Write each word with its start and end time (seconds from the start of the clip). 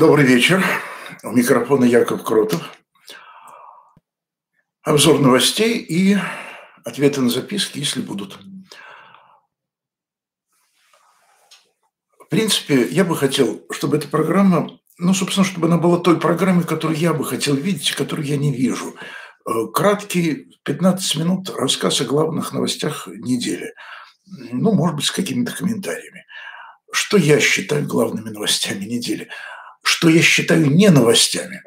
Добрый 0.00 0.24
вечер. 0.24 0.64
У 1.22 1.32
микрофона 1.32 1.84
Яков 1.84 2.24
Кротов. 2.24 2.62
Обзор 4.82 5.20
новостей 5.20 5.76
и 5.76 6.16
ответы 6.86 7.20
на 7.20 7.28
записки, 7.28 7.80
если 7.80 8.00
будут. 8.00 8.38
В 12.18 12.28
принципе, 12.30 12.88
я 12.88 13.04
бы 13.04 13.14
хотел, 13.14 13.60
чтобы 13.70 13.98
эта 13.98 14.08
программа, 14.08 14.80
ну, 14.96 15.12
собственно, 15.12 15.44
чтобы 15.44 15.66
она 15.66 15.76
была 15.76 15.98
той 15.98 16.18
программой, 16.18 16.64
которую 16.64 16.98
я 16.98 17.12
бы 17.12 17.22
хотел 17.22 17.54
видеть, 17.54 17.92
которую 17.92 18.26
я 18.26 18.38
не 18.38 18.54
вижу. 18.54 18.94
Э, 19.46 19.66
краткий 19.66 20.58
15 20.62 21.16
минут 21.16 21.50
рассказ 21.50 22.00
о 22.00 22.06
главных 22.06 22.54
новостях 22.54 23.06
недели. 23.06 23.74
Ну, 24.24 24.72
может 24.72 24.96
быть, 24.96 25.04
с 25.04 25.12
какими-то 25.12 25.54
комментариями. 25.54 26.24
Что 26.90 27.18
я 27.18 27.38
считаю 27.38 27.86
главными 27.86 28.30
новостями 28.30 28.86
недели? 28.86 29.28
Что 29.82 30.08
я 30.08 30.22
считаю 30.22 30.70
не 30.70 30.90
новостями? 30.90 31.62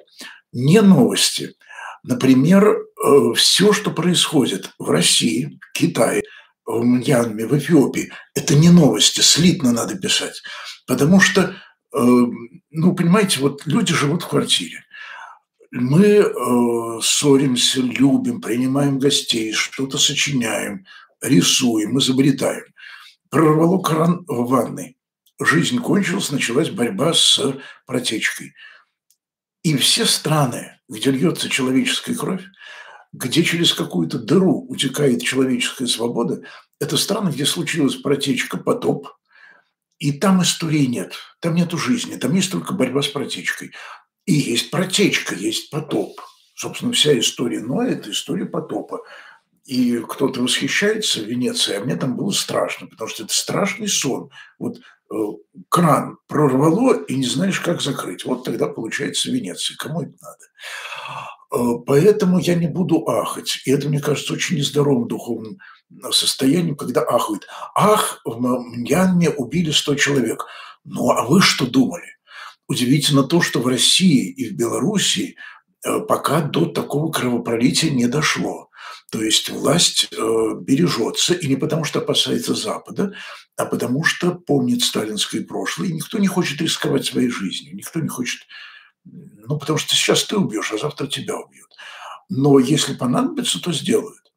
Не 0.52 0.82
новости. 0.82 1.56
Например, 2.04 2.66
э, 2.66 3.34
все, 3.36 3.74
что 3.74 3.92
происходит 3.92 4.72
в 4.78 4.90
России, 4.90 5.60
Китае, 5.74 6.24
в 6.66 6.84
Мьянме, 6.84 7.48
в 7.48 7.58
Эфиопии, 7.58 8.12
это 8.36 8.56
не 8.56 8.70
новости, 8.70 9.22
слитно 9.22 9.72
надо 9.72 9.96
писать. 9.96 10.42
Потому 10.86 11.20
что, 11.20 11.42
э, 11.42 12.00
ну, 12.72 12.96
понимаете, 12.96 13.40
вот 13.40 13.66
люди 13.66 13.94
живут 13.94 14.24
в 14.24 14.28
квартире. 14.28 14.84
Мы 15.72 16.06
э, 16.06 17.00
ссоримся, 17.02 17.82
любим, 17.82 18.42
принимаем 18.42 19.00
гостей, 19.00 19.54
что-то 19.54 19.98
сочиняем, 19.98 20.86
рисуем, 21.22 21.98
изобретаем. 21.98 22.66
Прорвало 23.30 23.82
кран 23.82 24.24
в 24.28 24.48
ванной 24.50 24.98
жизнь 25.40 25.80
кончилась, 25.80 26.32
началась 26.32 26.70
борьба 26.70 27.14
с 27.14 27.40
протечкой. 27.86 28.54
И 29.64 29.78
все 29.78 30.06
страны, 30.06 30.80
где 30.90 31.12
льется 31.12 31.50
человеческая 31.50 32.16
кровь, 32.16 32.44
где 33.14 33.44
через 33.44 33.74
какую-то 33.74 34.20
дыру 34.20 34.66
утекает 34.68 35.24
человеческая 35.24 35.88
свобода, 35.88 36.42
это 36.80 36.98
страны, 36.98 37.30
где 37.30 37.46
случилась 37.46 37.96
протечка, 37.96 38.58
потоп, 38.58 39.08
и 40.00 40.12
там 40.12 40.42
истории 40.42 40.86
нет, 40.86 41.14
там 41.40 41.56
нету 41.56 41.78
жизни, 41.78 42.18
там 42.18 42.34
есть 42.34 42.52
только 42.52 42.74
борьба 42.74 43.02
с 43.02 43.08
протечкой. 43.08 43.72
И 44.26 44.34
есть 44.34 44.72
протечка, 44.72 45.36
есть 45.36 45.70
потоп. 45.70 46.20
Собственно, 46.56 46.92
вся 46.92 47.18
история 47.18 47.62
Ноя– 47.62 47.90
это 47.92 48.12
история 48.12 48.46
потопа. 48.46 49.02
И 49.66 49.98
кто-то 50.00 50.42
восхищается 50.42 51.22
Венецией, 51.22 51.78
а 51.78 51.82
мне 51.86 51.96
там 51.96 52.18
было 52.18 52.32
страшно, 52.32 52.88
потому 52.88 53.10
что 53.10 53.24
это 53.24 53.34
страшный 53.34 53.88
сон. 53.88 54.30
Вот 54.60 54.82
кран 55.70 56.18
прорвало 56.28 56.94
и 57.04 57.16
не 57.16 57.26
знаешь, 57.26 57.60
как 57.60 57.82
закрыть. 57.82 58.26
Вот 58.26 58.44
тогда 58.44 58.68
получается 58.68 59.32
Венеция. 59.32 59.78
Кому 59.78 60.02
это 60.02 60.14
надо? 60.22 60.46
Э, 61.54 61.84
поэтому 61.86 62.40
я 62.40 62.56
не 62.56 62.68
буду 62.68 63.08
ахать. 63.08 63.62
И 63.66 63.72
это, 63.72 63.90
мне 63.90 64.00
кажется, 64.00 64.34
очень 64.34 64.58
нездоровым 64.58 65.08
духовным 65.08 65.60
состоянием, 66.12 66.76
когда 66.76 67.02
ахают. 67.02 67.48
Ах, 67.76 68.22
в 68.26 68.40
Мьянме 68.40 69.30
убили 69.30 69.72
100 69.72 69.96
человек. 69.96 70.46
Ну, 70.84 71.12
а 71.12 71.26
вы 71.26 71.42
что 71.42 71.68
думали? 71.68 72.18
Удивительно 72.68 73.24
то, 73.24 73.42
что 73.42 73.60
в 73.60 73.68
России 73.68 74.30
и 74.32 74.50
в 74.50 74.54
Белоруссии 74.56 75.36
э, 75.86 76.00
пока 76.00 76.42
до 76.42 76.66
такого 76.66 77.12
кровопролития 77.12 77.92
не 77.92 78.08
дошло. 78.08 78.70
То 79.14 79.22
есть 79.22 79.50
власть 79.50 80.08
э, 80.12 80.56
бережется, 80.62 81.36
и 81.36 81.48
не 81.48 81.56
потому 81.56 81.84
что 81.84 82.00
опасается 82.00 82.56
Запада, 82.56 83.14
а 83.56 83.66
потому 83.66 84.04
что 84.04 84.32
помнит 84.32 84.82
сталинское 84.82 85.44
прошлое, 85.44 85.90
и 85.90 85.94
никто 85.94 86.18
не 86.18 86.26
хочет 86.26 86.60
рисковать 86.60 87.06
своей 87.06 87.30
жизнью, 87.30 87.76
никто 87.76 88.00
не 88.00 88.08
хочет, 88.08 88.42
ну, 89.06 89.60
потому 89.60 89.78
что 89.78 89.94
сейчас 89.96 90.24
ты 90.24 90.36
убьешь, 90.36 90.72
а 90.74 90.80
завтра 90.80 91.06
тебя 91.06 91.38
убьют. 91.38 91.70
Но 92.28 92.58
если 92.58 92.96
понадобится, 92.96 93.62
то 93.62 93.72
сделают. 93.72 94.34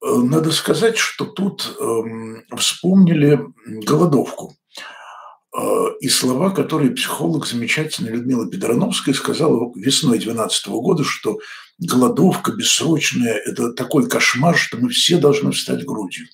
Э, 0.00 0.18
надо 0.18 0.52
сказать, 0.52 0.96
что 0.96 1.24
тут 1.24 1.76
э, 1.76 2.56
вспомнили 2.56 3.40
голодовку. 3.66 4.54
Э, 5.56 5.90
и 6.00 6.08
слова, 6.08 6.50
которые 6.50 6.90
психолог 6.90 7.46
замечательный 7.46 8.10
Людмила 8.10 8.50
Педрановская 8.50 9.14
сказала 9.14 9.72
весной 9.76 10.18
2012 10.18 10.66
года, 10.68 11.04
что 11.04 11.38
голодовка 11.78 12.52
бессрочная– 12.52 13.34
это 13.46 13.72
такой 13.72 14.08
кошмар, 14.08 14.56
что 14.56 14.78
мы 14.78 14.88
все 14.88 15.18
должны 15.18 15.52
встать 15.52 15.84
грудью. 15.84 16.26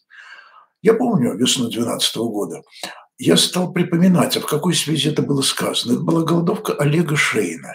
Я 0.83 0.95
помню 0.95 1.35
весну 1.35 1.65
2012 1.65 2.17
года. 2.17 2.63
Я 3.19 3.37
стал 3.37 3.73
припоминать, 3.73 4.39
а 4.39 4.41
в 4.41 4.47
какой 4.47 4.75
связи 4.75 5.11
это 5.11 5.21
было 5.21 5.43
сказано. 5.43 5.93
Это 5.93 6.01
была 6.01 6.23
голодовка 6.23 6.73
Олега 6.73 7.17
Шейна 7.17 7.75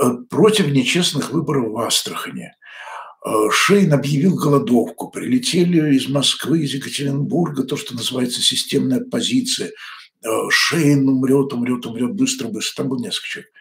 э, 0.00 0.10
против 0.30 0.68
нечестных 0.68 1.32
выборов 1.32 1.72
в 1.72 1.78
Астрахане. 1.80 2.56
Э, 3.26 3.50
Шейн 3.50 3.92
объявил 3.92 4.36
голодовку. 4.36 5.10
Прилетели 5.10 5.94
из 5.94 6.08
Москвы, 6.08 6.60
из 6.62 6.72
Екатеринбурга, 6.72 7.64
то, 7.64 7.76
что 7.76 7.94
называется 7.94 8.40
системная 8.40 9.00
оппозиция– 9.00 9.70
Шейн 10.50 11.08
умрет, 11.08 11.52
умрет, 11.52 11.84
умрет, 11.86 12.12
быстро, 12.14 12.48
быстро. 12.48 12.82
Там 12.82 12.90
был 12.90 13.00
несколько 13.00 13.28
человек. 13.28 13.52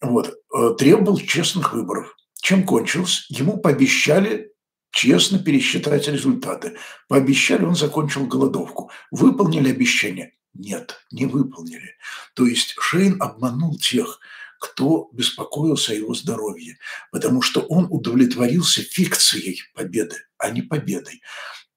Вот. 0.00 0.34
Э, 0.54 0.74
требовал 0.78 1.18
честных 1.18 1.72
выборов. 1.72 2.16
Чем 2.40 2.64
кончилось? 2.64 3.26
Ему 3.30 3.58
пообещали 3.58 4.52
честно 4.90 5.38
пересчитать 5.38 6.08
результаты. 6.08 6.76
Пообещали, 7.08 7.64
он 7.64 7.74
закончил 7.74 8.26
голодовку. 8.26 8.90
Выполнили 9.10 9.70
обещание? 9.70 10.34
Нет, 10.54 11.00
не 11.10 11.26
выполнили. 11.26 11.96
То 12.34 12.46
есть 12.46 12.74
Шейн 12.78 13.20
обманул 13.20 13.76
тех, 13.76 14.20
кто 14.60 15.10
беспокоился 15.12 15.92
о 15.92 15.96
его 15.96 16.14
здоровье, 16.14 16.78
потому 17.10 17.42
что 17.42 17.60
он 17.60 17.86
удовлетворился 17.90 18.82
фикцией 18.82 19.62
победы, 19.74 20.16
а 20.38 20.50
не 20.50 20.62
победой. 20.62 21.22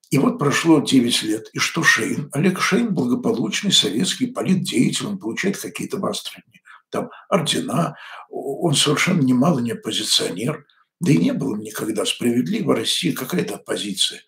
И 0.10 0.18
вот 0.18 0.40
прошло 0.40 0.80
9 0.80 1.24
лет, 1.24 1.50
и 1.54 1.60
что 1.60 1.84
Шейн? 1.84 2.30
Олег 2.32 2.62
Шейн 2.62 2.94
благополучный 2.94 3.74
советский 3.74 4.28
политдеятель, 4.28 5.08
он 5.08 5.20
получает 5.20 5.58
какие-то 5.58 5.98
востребования, 5.98 6.62
там 6.90 7.10
ордена, 7.28 7.96
он 8.30 8.74
совершенно 8.74 9.22
немало 9.22 9.60
не 9.60 9.72
оппозиционер, 9.72 10.66
да 11.02 11.12
и 11.12 11.18
не 11.18 11.34
было 11.34 11.56
никогда 11.58 12.06
справедливо 12.06 12.76
России 12.76 13.12
какая-то 13.12 13.56
оппозиция. 13.56 14.22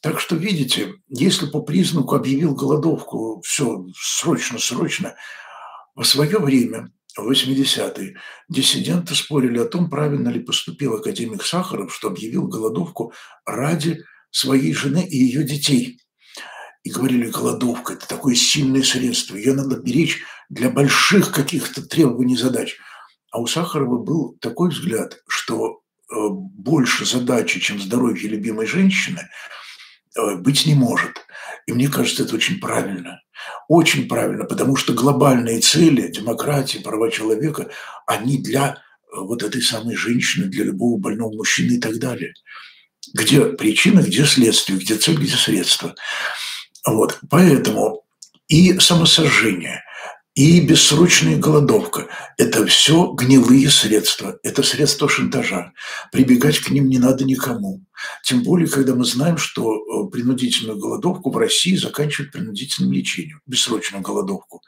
Так 0.00 0.18
что, 0.18 0.34
видите, 0.34 0.94
если 1.08 1.46
по 1.46 1.60
признаку 1.60 2.16
объявил 2.16 2.54
голодовку, 2.54 3.40
все, 3.44 3.86
срочно, 3.94 4.58
срочно, 4.58 5.14
в 5.94 6.02
свое 6.04 6.38
время, 6.38 6.90
в 7.16 7.30
80-е, 7.30 8.16
диссиденты 8.48 9.14
спорили 9.14 9.58
о 9.58 9.66
том, 9.66 9.90
правильно 9.90 10.30
ли 10.30 10.40
поступил 10.40 10.94
академик 10.94 11.44
Сахаров, 11.44 11.94
что 11.94 12.08
объявил 12.08 12.48
голодовку 12.48 13.12
ради 13.44 14.02
своей 14.32 14.74
жены 14.74 15.06
и 15.06 15.16
ее 15.16 15.44
детей. 15.44 16.00
И 16.82 16.90
говорили, 16.90 17.30
голодовка– 17.30 17.92
это 17.94 18.08
такое 18.08 18.34
сильное 18.34 18.82
средство, 18.82 19.36
ее 19.36 19.52
надо 19.52 19.76
беречь 19.76 20.20
для 20.48 20.68
больших 20.68 21.30
каких-то 21.32 21.86
требований 21.86 22.36
задач. 22.36 22.76
А 23.30 23.40
у 23.40 23.46
Сахарова 23.46 23.98
был 24.02 24.36
такой 24.40 24.70
взгляд, 24.70 25.22
что 25.28 25.80
э, 26.10 26.14
больше 26.28 27.06
задачи, 27.06 27.60
чем 27.60 27.80
здоровье 27.80 28.28
любимой 28.28 28.66
женщины, 28.66 29.20
э, 30.18 30.36
быть 30.36 30.66
не 30.66 30.74
может. 30.74 31.24
И 31.66 31.72
мне 31.72 31.88
кажется, 31.88 32.24
это 32.24 32.34
очень 32.34 32.58
правильно. 32.58 33.20
Очень 33.68 34.08
правильно, 34.08 34.44
потому 34.44 34.76
что 34.76 34.92
глобальные 34.92 35.60
цели, 35.60 36.10
демократии, 36.10 36.78
права 36.78 37.10
человека, 37.10 37.70
они 38.06 38.42
для 38.42 38.74
э, 38.74 39.20
вот 39.20 39.44
этой 39.44 39.62
самой 39.62 39.94
женщины, 39.94 40.46
для 40.46 40.64
любого 40.64 40.98
больного 40.98 41.32
мужчины 41.32 41.74
и 41.74 41.80
так 41.80 41.98
далее 41.98 42.34
где 43.12 43.44
причина, 43.44 44.00
где 44.00 44.24
следствие, 44.24 44.78
где 44.78 44.96
цель, 44.96 45.16
где 45.16 45.36
средства. 45.36 45.94
Вот. 46.86 47.18
Поэтому 47.30 48.02
и 48.48 48.78
самосожжение, 48.78 49.82
и 50.34 50.60
бессрочная 50.60 51.36
голодовка– 51.36 52.08
это 52.38 52.64
все 52.66 53.12
гнилые 53.12 53.68
средства, 53.68 54.38
это 54.42 54.62
средства 54.62 55.08
шантажа. 55.08 55.72
Прибегать 56.10 56.58
к 56.58 56.70
ним 56.70 56.88
не 56.88 56.98
надо 56.98 57.24
никому. 57.24 57.84
Тем 58.24 58.42
более, 58.42 58.68
когда 58.68 58.94
мы 58.94 59.04
знаем, 59.04 59.36
что 59.36 59.74
э, 59.74 60.10
принудительную 60.10 60.78
голодовку 60.78 61.30
в 61.30 61.36
России 61.36 61.76
заканчивают 61.76 62.32
принудительным 62.32 62.92
лечением, 62.92 63.40
бессрочную 63.46 64.02
голодовку. 64.02 64.62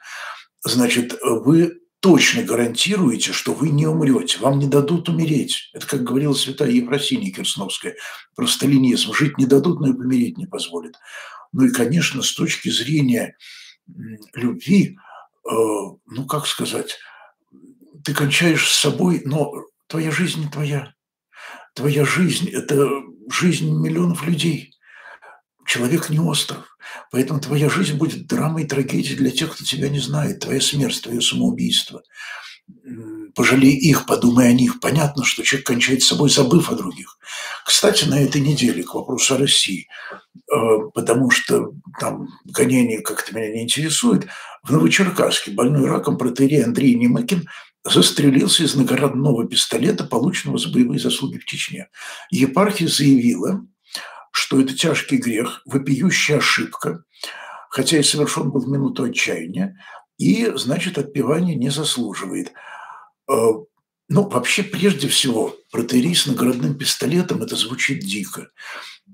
Значит, 0.63 1.15
вы 1.21 1.79
точно 2.05 2.43
гарантируете, 2.43 3.33
что 3.33 3.51
вы 3.51 3.69
не 3.69 3.87
умрете, 3.87 4.37
вам 4.37 4.59
не 4.59 4.67
дадут 4.67 5.09
умереть. 5.09 5.71
Это, 5.73 5.87
как 5.87 6.03
говорила 6.03 6.35
святая 6.35 6.69
Ефросиния 6.69 7.31
Керсновская, 7.31 7.95
про 8.35 8.45
сталинизм. 8.45 9.11
Жить 9.11 9.39
не 9.39 9.47
дадут, 9.47 9.79
но 9.79 9.87
и 9.87 9.93
помереть 9.93 10.37
не 10.37 10.45
позволят. 10.45 10.93
Ну 11.51 11.65
и, 11.65 11.71
конечно, 11.71 12.21
с 12.21 12.31
точки 12.35 12.69
зрения 12.69 13.35
любви, 14.35 14.99
э, 15.49 15.49
ну, 15.49 16.27
как 16.29 16.45
сказать, 16.45 16.95
ты 18.03 18.13
кончаешь 18.13 18.69
с 18.69 18.79
собой, 18.79 19.23
но 19.25 19.51
твоя 19.87 20.11
жизнь 20.11 20.41
не 20.41 20.47
твоя. 20.47 20.93
Твоя 21.73 22.05
жизнь– 22.05 22.47
это 22.53 22.87
жизнь 23.31 23.67
миллионов 23.67 24.27
людей. 24.27 24.74
Человек 25.65 26.09
не 26.09 26.19
остров. 26.19 26.77
Поэтому 27.11 27.39
твоя 27.39 27.69
жизнь 27.69 27.97
будет 27.97 28.27
драмой 28.27 28.63
и 28.63 28.67
трагедией 28.67 29.15
для 29.15 29.31
тех, 29.31 29.53
кто 29.53 29.63
тебя 29.63 29.89
не 29.89 29.99
знает. 29.99 30.39
Твоя 30.39 30.61
смерть, 30.61 31.01
твое 31.01 31.21
самоубийство. 31.21 32.03
Пожалей 33.35 33.75
их, 33.75 34.05
подумай 34.05 34.49
о 34.49 34.53
них. 34.53 34.79
Понятно, 34.79 35.23
что 35.23 35.43
человек 35.43 35.67
кончает 35.67 36.01
с 36.01 36.07
собой, 36.07 36.29
забыв 36.29 36.69
о 36.71 36.75
других. 36.75 37.17
Кстати, 37.65 38.05
на 38.05 38.19
этой 38.21 38.41
неделе 38.41 38.83
к 38.83 38.93
вопросу 38.93 39.35
о 39.35 39.37
России, 39.37 39.87
э, 40.35 40.55
потому 40.93 41.29
что 41.29 41.73
там 41.99 42.29
гонение 42.45 43.01
как-то 43.01 43.35
меня 43.35 43.51
не 43.51 43.63
интересует, 43.63 44.27
в 44.63 44.71
Новочеркасске 44.71 45.51
больной 45.51 45.87
раком 45.87 46.17
протерей 46.17 46.63
Андрей 46.63 46.95
Немыкин 46.95 47.47
застрелился 47.83 48.63
из 48.63 48.75
наградного 48.75 49.47
пистолета, 49.47 50.03
полученного 50.03 50.57
за 50.57 50.69
боевые 50.69 50.99
заслуги 50.99 51.37
в 51.37 51.45
Чечне. 51.45 51.89
Епархия 52.31 52.87
заявила, 52.87 53.65
что 54.35 54.59
это 54.59 54.75
тяжкий 54.75 55.15
грех, 55.15 55.61
вопиющая 55.65 56.39
ошибка, 56.39 57.05
хотя 57.69 57.97
и 57.97 58.03
совершен 58.03 58.51
был 58.51 58.59
в 58.59 58.67
минуту 58.67 59.03
отчаяния, 59.03 59.77
и, 60.17 60.51
значит, 60.55 60.97
отпевание 60.97 61.55
не 61.55 61.69
заслуживает. 61.69 62.51
Э, 63.31 63.33
ну, 64.09 64.27
вообще, 64.27 64.63
прежде 64.63 65.07
всего, 65.07 65.55
протерей 65.71 66.13
с 66.13 66.25
наградным 66.25 66.77
пистолетом– 66.77 67.43
это 67.43 67.55
звучит 67.55 67.99
дико. 67.99 68.49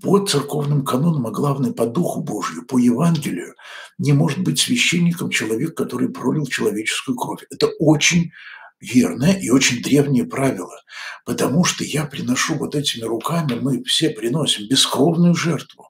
По 0.01 0.25
церковным 0.25 0.83
канонам, 0.83 1.27
а 1.27 1.31
главное, 1.31 1.71
по 1.71 1.85
Духу 1.85 2.23
Божию, 2.23 2.65
по 2.65 2.79
Евангелию, 2.79 3.53
не 3.99 4.13
может 4.13 4.39
быть 4.39 4.59
священником 4.59 5.29
человек, 5.29 5.77
который 5.77 6.09
пролил 6.09 6.47
человеческую 6.47 7.15
кровь. 7.15 7.43
Это 7.51 7.67
очень 7.77 8.31
верное 8.81 9.33
и 9.33 9.49
очень 9.49 9.81
древнее 9.81 10.25
правило, 10.25 10.81
потому 11.25 11.63
что 11.63 11.83
я 11.83 12.05
приношу 12.05 12.55
вот 12.55 12.75
этими 12.75 13.03
руками, 13.03 13.53
мы 13.61 13.83
все 13.83 14.09
приносим 14.09 14.67
бескровную 14.67 15.35
жертву. 15.35 15.87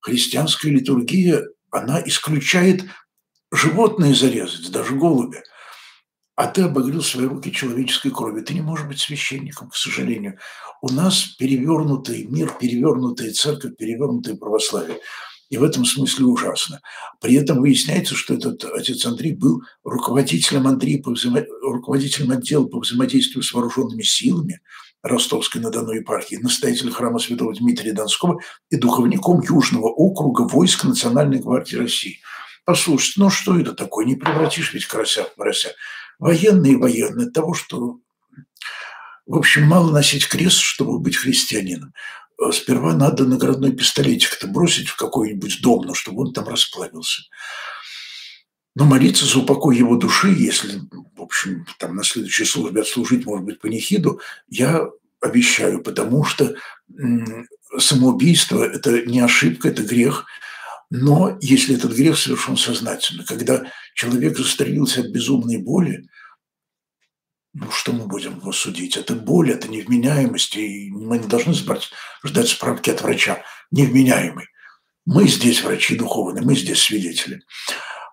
Христианская 0.00 0.70
литургия, 0.70 1.44
она 1.70 2.02
исключает 2.04 2.84
животные 3.52 4.14
зарезать, 4.14 4.72
даже 4.72 4.94
голубя. 4.94 5.42
А 6.36 6.46
ты 6.46 6.62
обогрел 6.62 7.02
свои 7.02 7.26
руки 7.26 7.52
человеческой 7.52 8.10
кровью. 8.12 8.42
Ты 8.42 8.54
не 8.54 8.62
можешь 8.62 8.86
быть 8.86 8.98
священником, 8.98 9.68
к 9.68 9.76
сожалению. 9.76 10.38
У 10.80 10.88
нас 10.88 11.24
перевернутый 11.38 12.24
мир, 12.24 12.50
перевернутая 12.58 13.32
церковь, 13.32 13.76
перевернутое 13.76 14.36
православие. 14.36 15.00
И 15.50 15.58
в 15.58 15.64
этом 15.64 15.84
смысле 15.84 16.26
ужасно. 16.26 16.80
При 17.20 17.34
этом 17.34 17.60
выясняется, 17.60 18.14
что 18.14 18.34
этот 18.34 18.64
отец 18.64 19.04
Андрей 19.04 19.34
был 19.34 19.62
руководителем, 19.82 20.68
Андрей 20.68 21.02
по 21.02 21.10
взаимо... 21.10 21.44
руководителем 21.62 22.30
отдела 22.30 22.66
по 22.66 22.78
взаимодействию 22.78 23.42
с 23.42 23.52
вооруженными 23.52 24.02
силами 24.02 24.60
Ростовской 25.02 25.60
на 25.60 25.70
Дону 25.70 25.92
епархии, 25.92 26.36
настоятелем 26.36 26.92
храма 26.92 27.18
святого 27.18 27.52
Дмитрия 27.52 27.92
Донского 27.92 28.38
и 28.70 28.76
духовником 28.76 29.42
Южного 29.42 29.88
округа 29.88 30.42
войск 30.42 30.84
Национальной 30.84 31.40
гвардии 31.40 31.76
России. 31.76 32.20
Послушайте, 32.64 33.20
ну 33.20 33.28
что 33.28 33.58
это 33.58 33.72
такое? 33.72 34.06
Не 34.06 34.14
превратишь 34.14 34.72
ведь 34.72 34.86
карася 34.86 35.24
в 35.24 35.34
порося. 35.34 35.70
Военные 36.20 36.76
военные 36.76 37.30
того, 37.30 37.54
что 37.54 37.98
в 39.26 39.36
общем, 39.36 39.62
мало 39.62 39.92
носить 39.92 40.26
крест, 40.26 40.58
чтобы 40.58 40.98
быть 40.98 41.16
христианином. 41.16 41.92
Сперва 42.52 42.94
надо 42.94 43.26
наградной 43.26 43.72
пистолетик-то 43.72 44.46
бросить 44.46 44.88
в 44.88 44.96
какой-нибудь 44.96 45.60
дом, 45.60 45.84
но 45.84 45.94
чтобы 45.94 46.22
он 46.22 46.32
там 46.32 46.48
расплавился. 46.48 47.22
Но 48.74 48.84
молиться 48.84 49.26
за 49.26 49.40
упокой 49.40 49.76
его 49.76 49.96
души, 49.96 50.28
если, 50.28 50.80
в 51.16 51.20
общем, 51.20 51.66
там 51.78 51.96
на 51.96 52.04
следующей 52.04 52.44
службе 52.44 52.80
отслужить, 52.80 53.26
может 53.26 53.44
быть, 53.44 53.60
панихиду, 53.60 54.20
я 54.48 54.88
обещаю, 55.20 55.82
потому 55.82 56.24
что 56.24 56.54
самоубийство– 57.78 58.64
это 58.64 59.02
не 59.02 59.20
ошибка, 59.20 59.68
это 59.68 59.82
грех. 59.82 60.24
Но 60.88 61.36
если 61.40 61.76
этот 61.76 61.92
грех 61.92 62.18
совершен 62.18 62.56
сознательно, 62.56 63.24
когда 63.24 63.64
человек 63.94 64.38
застрелился 64.38 65.00
от 65.00 65.08
безумной 65.08 65.58
боли, 65.58 66.08
ну, 67.52 67.70
что 67.70 67.92
мы 67.92 68.06
будем 68.06 68.38
его 68.38 68.52
судить? 68.52 68.96
Это 68.96 69.14
боль, 69.14 69.50
это 69.50 69.68
невменяемость, 69.68 70.56
и 70.56 70.90
мы 70.90 71.18
не 71.18 71.26
должны 71.26 71.52
ждать 71.52 72.48
справки 72.48 72.90
от 72.90 73.02
врача. 73.02 73.42
Невменяемый. 73.70 74.46
Мы 75.04 75.26
здесь 75.26 75.62
врачи 75.62 75.96
духовные, 75.96 76.44
мы 76.44 76.54
здесь 76.54 76.80
свидетели. 76.80 77.42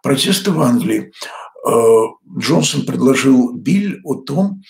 Протесты 0.01 0.51
в 0.51 0.61
Англии. 0.61 1.11
Э, 1.67 1.71
Джонсон 2.39 2.85
предложил 2.85 3.53
биль 3.53 3.99
о 4.03 4.15
том, 4.15 4.63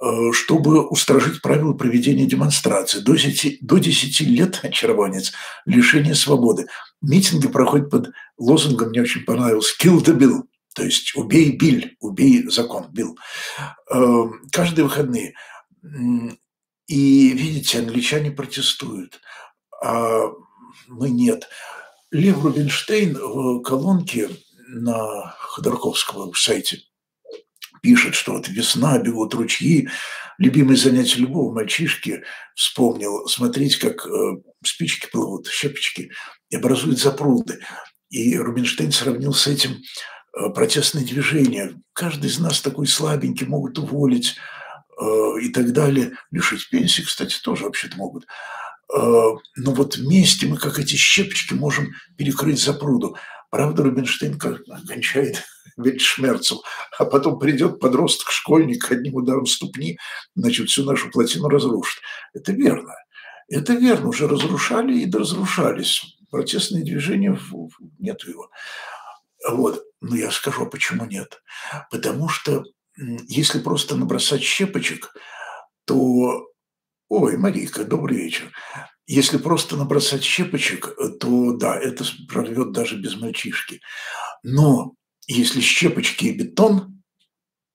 э, 0.00 0.32
чтобы 0.32 0.86
устражить 0.86 1.42
правила 1.42 1.74
проведения 1.74 2.24
демонстрации. 2.24 3.00
До 3.00 3.14
10, 3.16 3.58
до 3.60 3.78
10 3.78 4.20
лет, 4.20 4.60
очарованец, 4.62 5.32
лишения 5.66 6.14
свободы. 6.14 6.68
Митинги 7.02 7.48
проходят 7.48 7.90
под 7.90 8.12
лозунгом, 8.38 8.90
мне 8.90 9.02
очень 9.02 9.24
понравился, 9.24 9.74
«Kill 9.78 10.02
the 10.02 10.16
bill», 10.16 10.44
то 10.76 10.84
есть 10.84 11.16
убей 11.16 11.52
Биль, 11.52 11.96
убей 12.00 12.46
закон, 12.50 12.88
Билл. 12.92 13.18
Эм, 13.90 14.42
каждые 14.52 14.84
выходные. 14.84 15.34
И 16.86 17.30
видите, 17.30 17.78
англичане 17.78 18.30
протестуют, 18.30 19.22
а 19.82 20.26
мы 20.86 21.08
нет. 21.08 21.48
Лев 22.10 22.44
Рубинштейн 22.44 23.16
в 23.16 23.62
колонке 23.62 24.28
на 24.68 25.34
Ходорковского 25.38 26.30
сайте 26.34 26.82
пишет, 27.80 28.14
что 28.14 28.32
вот 28.32 28.46
весна, 28.48 28.98
бегут 28.98 29.32
ручьи, 29.32 29.88
любимое 30.36 30.76
занятие 30.76 31.20
любого 31.20 31.54
мальчишки, 31.54 32.22
вспомнил 32.54 33.26
смотреть, 33.28 33.76
как 33.76 34.06
э, 34.06 34.42
спички 34.62 35.08
плывут, 35.10 35.48
щепочки, 35.48 36.10
и 36.50 36.56
образуют 36.56 36.98
запруды. 36.98 37.60
И 38.10 38.36
Рубинштейн 38.36 38.92
сравнил 38.92 39.32
с 39.32 39.46
этим 39.46 39.82
протестные 40.54 41.04
движения. 41.04 41.80
Каждый 41.92 42.28
из 42.28 42.38
нас 42.38 42.60
такой 42.60 42.86
слабенький, 42.86 43.46
могут 43.46 43.78
уволить 43.78 44.36
э, 45.00 45.04
и 45.42 45.48
так 45.48 45.72
далее. 45.72 46.12
Лишить 46.30 46.68
пенсии, 46.70 47.02
кстати, 47.02 47.40
тоже 47.42 47.64
вообще-то 47.64 47.96
могут. 47.96 48.26
Э, 48.94 48.98
но 48.98 49.72
вот 49.72 49.96
вместе 49.96 50.46
мы, 50.46 50.58
как 50.58 50.78
эти 50.78 50.96
щепочки, 50.96 51.54
можем 51.54 51.92
перекрыть 52.16 52.62
запруду. 52.62 53.16
Правда, 53.50 53.84
Рубинштейн 53.84 54.38
кончает 54.38 55.42
Вельшмерцем, 55.76 56.58
а 56.98 57.04
потом 57.04 57.38
придет 57.38 57.80
подросток, 57.80 58.30
школьник, 58.30 58.90
одним 58.90 59.14
ударом 59.14 59.46
ступни, 59.46 59.98
значит, 60.34 60.68
всю 60.68 60.84
нашу 60.84 61.10
плотину 61.10 61.48
разрушит. 61.48 62.02
Это 62.34 62.52
верно. 62.52 62.94
Это 63.48 63.74
верно, 63.74 64.08
уже 64.08 64.26
разрушали 64.26 64.98
и 64.98 65.10
разрушались. 65.10 66.18
Протестные 66.30 66.84
движения, 66.84 67.38
нет 67.98 68.22
его. 68.24 68.50
Вот. 69.48 69.82
Но 70.00 70.16
я 70.16 70.30
скажу, 70.30 70.62
а 70.62 70.70
почему 70.70 71.04
нет? 71.06 71.42
Потому 71.90 72.28
что 72.28 72.64
если 72.96 73.60
просто 73.60 73.96
набросать 73.96 74.42
щепочек, 74.42 75.12
то... 75.84 76.48
Ой, 77.08 77.36
Марика, 77.36 77.84
добрый 77.84 78.18
вечер. 78.18 78.50
Если 79.06 79.38
просто 79.38 79.76
набросать 79.76 80.24
щепочек, 80.24 80.96
то 81.20 81.52
да, 81.52 81.78
это 81.78 82.04
прорвет 82.28 82.72
даже 82.72 82.96
без 83.00 83.16
мальчишки. 83.16 83.80
Но 84.42 84.94
если 85.28 85.60
щепочки 85.60 86.26
и 86.26 86.32
бетон, 86.32 87.02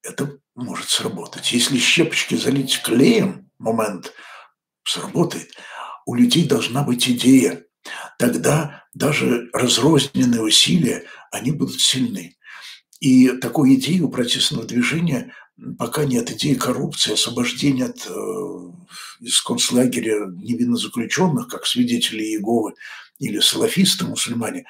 это 0.03 0.37
может 0.55 0.89
сработать. 0.89 1.53
Если 1.53 1.77
щепочки 1.77 2.35
залить 2.35 2.81
клеем, 2.81 3.49
момент 3.57 4.13
сработает. 4.83 5.53
У 6.05 6.15
людей 6.15 6.47
должна 6.47 6.83
быть 6.83 7.07
идея. 7.07 7.63
Тогда 8.19 8.85
даже 8.93 9.49
разрозненные 9.53 10.41
усилия 10.41 11.05
они 11.31 11.51
будут 11.51 11.81
сильны. 11.81 12.37
И 12.99 13.29
такой 13.29 13.75
идеи 13.75 13.99
у 13.99 14.09
протестного 14.09 14.65
движения 14.65 15.33
пока 15.77 16.05
нет 16.05 16.31
идеи 16.31 16.53
коррупции, 16.53 17.13
освобождения 17.13 17.85
от, 17.85 18.07
э, 18.07 18.71
из 19.21 19.41
концлагеря 19.41 20.27
невинно 20.27 20.77
заключенных, 20.77 21.47
как 21.47 21.65
свидетели 21.65 22.23
Иеговы 22.23 22.73
или 23.19 23.39
салафисты, 23.39 24.05
мусульмане, 24.05 24.65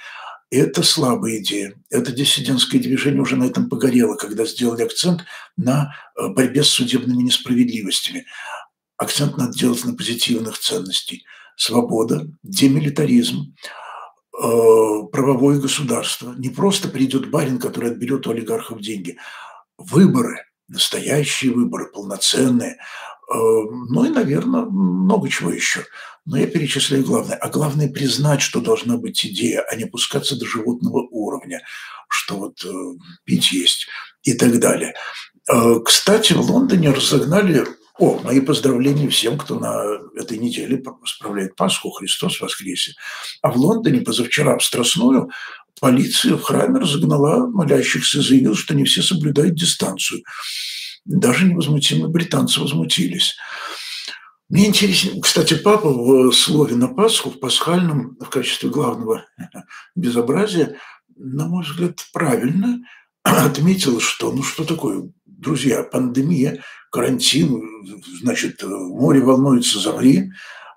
это 0.50 0.84
слабая 0.84 1.38
идея. 1.38 1.74
Это 1.90 2.12
диссидентское 2.12 2.82
движение 2.82 3.22
уже 3.22 3.38
на 3.38 3.46
этом 3.46 3.70
погорело, 3.70 4.16
когда 4.16 4.46
сделали 4.46 4.84
акцент 4.84 5.24
на 5.56 5.96
э, 6.18 6.28
борьбе 6.28 6.64
с 6.64 6.68
судебными 6.68 7.24
несправедливостями. 7.24 8.26
Акцент 8.98 9.38
надо 9.38 9.58
делать 9.58 9.86
на 9.86 9.96
позитивных 9.96 10.60
ценностей. 10.60 11.26
Свобода, 11.56 12.28
демилитаризм, 12.44 13.56
правовое 14.42 15.60
государство. 15.60 16.34
Не 16.38 16.50
просто 16.50 16.90
придет 16.90 17.30
барин, 17.30 17.60
который 17.60 17.92
отберет 17.92 18.26
у 18.28 18.32
олигархов 18.32 18.82
деньги. 18.82 19.18
Выборы, 19.78 20.46
настоящие 20.68 21.52
выборы, 21.52 21.92
полноценные. 21.92 22.72
Э, 22.72 23.34
ну 23.34 24.06
и, 24.06 24.10
наверное, 24.10 24.62
много 24.62 25.30
чего 25.30 25.52
еще. 25.52 25.86
Но 26.26 26.38
я 26.38 26.48
перечисляю 26.48 27.06
главное. 27.06 27.38
А 27.38 27.50
главное 27.50 27.90
признать, 27.90 28.42
что 28.42 28.62
должна 28.62 28.98
быть 28.98 29.26
идея, 29.26 29.62
а 29.70 29.76
не 29.76 29.86
пускаться 29.86 30.40
до 30.40 30.46
животного 30.46 31.08
уровня, 31.12 31.62
что 32.10 32.38
вот 32.38 32.64
э, 32.66 32.70
пить 33.26 33.52
есть 33.52 33.88
и 34.24 34.34
так 34.34 34.60
далее. 34.60 34.94
Кстати, 35.84 36.34
в 36.34 36.42
Лондоне 36.42 36.92
разогнали 36.92 37.66
О, 38.02 38.20
мои 38.24 38.42
поздравления 38.42 39.08
всем, 39.10 39.38
кто 39.38 39.60
на 39.60 40.00
этой 40.20 40.40
неделе 40.40 40.84
справляет 41.06 41.56
Пасху, 41.56 41.92
Христос 41.92 42.42
воскресе. 42.42 42.96
А 43.44 43.52
в 43.52 43.58
Лондоне 43.58 44.02
позавчера 44.02 44.58
в 44.58 44.64
Страстную 44.64 45.30
полиция 45.80 46.36
в 46.36 46.42
храме 46.42 46.80
разогнала 46.80 47.46
молящихся, 47.46 48.24
заявила, 48.24 48.56
что 48.56 48.74
не 48.74 48.86
все 48.86 49.04
соблюдают 49.04 49.54
дистанцию. 49.54 50.24
Даже 51.06 51.46
невозмутимые 51.46 52.08
британцы 52.08 52.60
возмутились. 52.60 53.36
Мне 54.50 54.66
интересно, 54.66 55.22
кстати, 55.22 55.54
папа 55.54 55.90
в 55.90 56.32
слове 56.32 56.76
на 56.76 56.88
Пасху, 56.88 57.30
в 57.30 57.40
пасхальном, 57.40 58.18
в 58.20 58.30
качестве 58.30 58.72
главного 58.72 59.28
безобразия, 59.96 60.76
на 61.16 61.46
мой 61.46 61.64
взгляд, 61.64 62.00
правильно 62.14 62.80
отметил, 63.22 64.00
что, 64.00 64.32
ну 64.32 64.42
что 64.42 64.64
такое, 64.64 65.12
друзья, 65.28 65.84
пандемия, 65.84 66.64
карантин, 66.92 67.94
значит, 68.22 68.62
море 68.64 69.22
волнуется, 69.22 69.80
замри. 69.80 70.32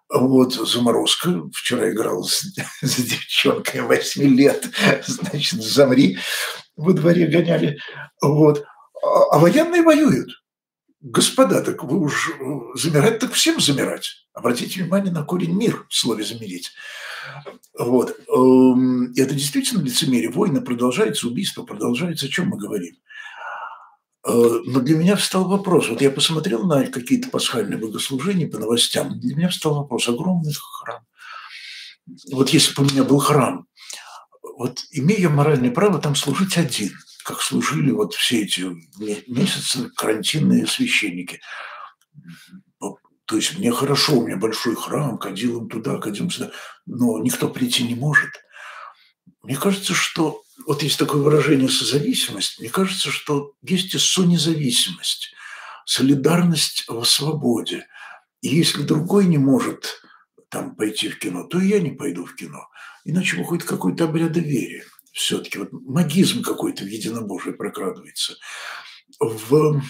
Вот 0.09 0.55
заморозка. 0.55 1.43
Вчера 1.53 1.91
играл 1.91 2.25
с, 2.25 2.45
с 2.83 2.97
девчонкой 2.97 3.83
8 3.83 4.23
лет. 4.37 4.71
Значит, 5.07 5.63
замри. 5.63 6.19
Во 6.77 6.93
дворе 6.93 7.27
гоняли. 7.27 7.79
Вот. 8.21 8.65
А, 9.03 9.37
а 9.37 9.39
военные 9.39 9.83
воюют. 9.83 10.31
Господа, 11.01 11.63
так 11.63 11.85
вы 11.85 11.99
уж 11.99 12.33
замирать, 12.75 13.19
так 13.19 13.33
всем 13.33 13.61
замирать. 13.61 14.27
Обратите 14.33 14.83
внимание 14.83 15.13
на 15.13 15.23
корень 15.23 15.55
мир 15.55 15.87
в 15.89 15.95
слове 15.95 16.25
«замерить». 16.25 16.73
Вот. 17.79 18.17
Эм, 18.29 19.13
это 19.13 19.35
действительно 19.35 19.83
лицемерие. 19.83 20.31
Война 20.31 20.61
продолжается, 20.61 21.27
убийство 21.29 21.63
продолжается. 21.63 22.27
О 22.27 22.29
чем 22.29 22.49
мы 22.49 22.59
говорим? 22.59 22.95
Э, 24.27 24.61
но 24.65 24.81
для 24.81 24.97
меня 24.97 25.17
встал 25.17 25.47
вопрос, 25.49 25.89
вот 25.89 26.01
я 26.01 26.11
посмотрел 26.11 26.65
на 26.67 26.87
какие-то 26.87 27.29
пасхальные 27.29 27.79
богослужения 27.79 28.49
по 28.49 28.59
новостям, 28.59 29.19
для 29.21 29.37
меня 29.37 29.49
встал 29.51 29.75
вопрос, 29.75 30.09
огромный 30.09 30.55
храм. 30.55 31.05
Вот 32.33 32.51
если 32.51 32.75
бы 32.75 32.83
у 32.83 32.87
меня 32.87 33.05
был 33.05 33.19
храм, 33.19 33.67
вот 34.57 34.81
имея 34.93 35.29
моральное 35.29 35.71
право 35.71 35.99
там 35.99 36.15
служить 36.15 36.57
один, 36.57 36.93
как 37.25 37.41
служили 37.41 37.91
вот 37.91 38.15
все 38.15 38.43
эти 38.43 38.61
месяцы 39.29 39.91
карантинные 39.95 40.67
священники. 40.67 41.41
То 43.27 43.37
есть 43.37 43.59
мне 43.59 43.73
хорошо, 43.73 44.19
у 44.19 44.27
меня 44.27 44.37
большой 44.37 44.77
храм, 44.77 45.17
кадилом 45.17 45.69
туда, 45.69 45.99
кадилом 45.99 46.31
сюда, 46.31 46.51
но 46.85 47.19
никто 47.19 47.49
прийти 47.49 47.83
не 47.83 47.95
может. 47.95 48.31
Мне 49.43 49.57
кажется, 49.57 49.95
что 49.95 50.44
вот 50.67 50.83
есть 50.83 50.99
такое 50.99 51.21
выражение 51.21 51.69
«созависимость», 51.69 52.61
мне 52.61 52.69
кажется, 52.69 53.11
что 53.11 53.55
есть 53.63 53.95
и 53.95 53.99
сонезависимость, 53.99 55.33
солидарность 55.85 56.85
в 56.89 57.05
свободе. 57.05 57.87
И 58.41 58.49
если 58.49 58.83
другой 58.83 59.27
не 59.27 59.39
может 59.39 60.03
там 60.49 60.77
пойти 60.77 61.09
в 61.09 61.19
кино, 61.19 61.45
то 61.45 61.61
и 61.61 61.69
я 61.69 61.81
не 61.81 61.91
пойду 61.91 62.25
в 62.25 62.37
кино. 62.37 62.69
Иначе 63.05 63.37
выходит 63.37 63.65
какой-то 63.65 64.05
обряд 64.05 64.33
доверия. 64.33 64.85
Все-таки 65.13 65.59
вот 65.59 65.73
магизм 65.73 66.43
какой-то 66.43 66.85
в 66.85 66.89
единобожие 66.89 67.55
прокрадывается. 67.55 68.37
В 69.19 69.83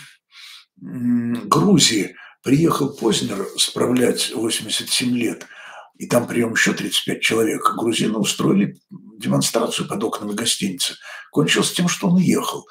Грузии 0.77 2.17
приехал 2.43 2.95
Познер 2.95 3.47
справлять 3.57 4.33
87 4.35 5.17
лет– 5.17 5.47
и 5.97 6.07
там 6.07 6.27
прием 6.27 6.53
еще 6.53 6.73
35 6.73 7.21
человек. 7.21 7.73
Грузины 7.77 8.19
устроили 8.19 8.77
демонстрацию 8.91 9.87
под 9.89 10.03
окнами 10.03 10.33
гостиницы. 10.33 10.95
Кончилось 11.31 11.73
тем, 11.73 11.89
что 11.89 12.09
он 12.09 12.17
уехал. 12.17 12.67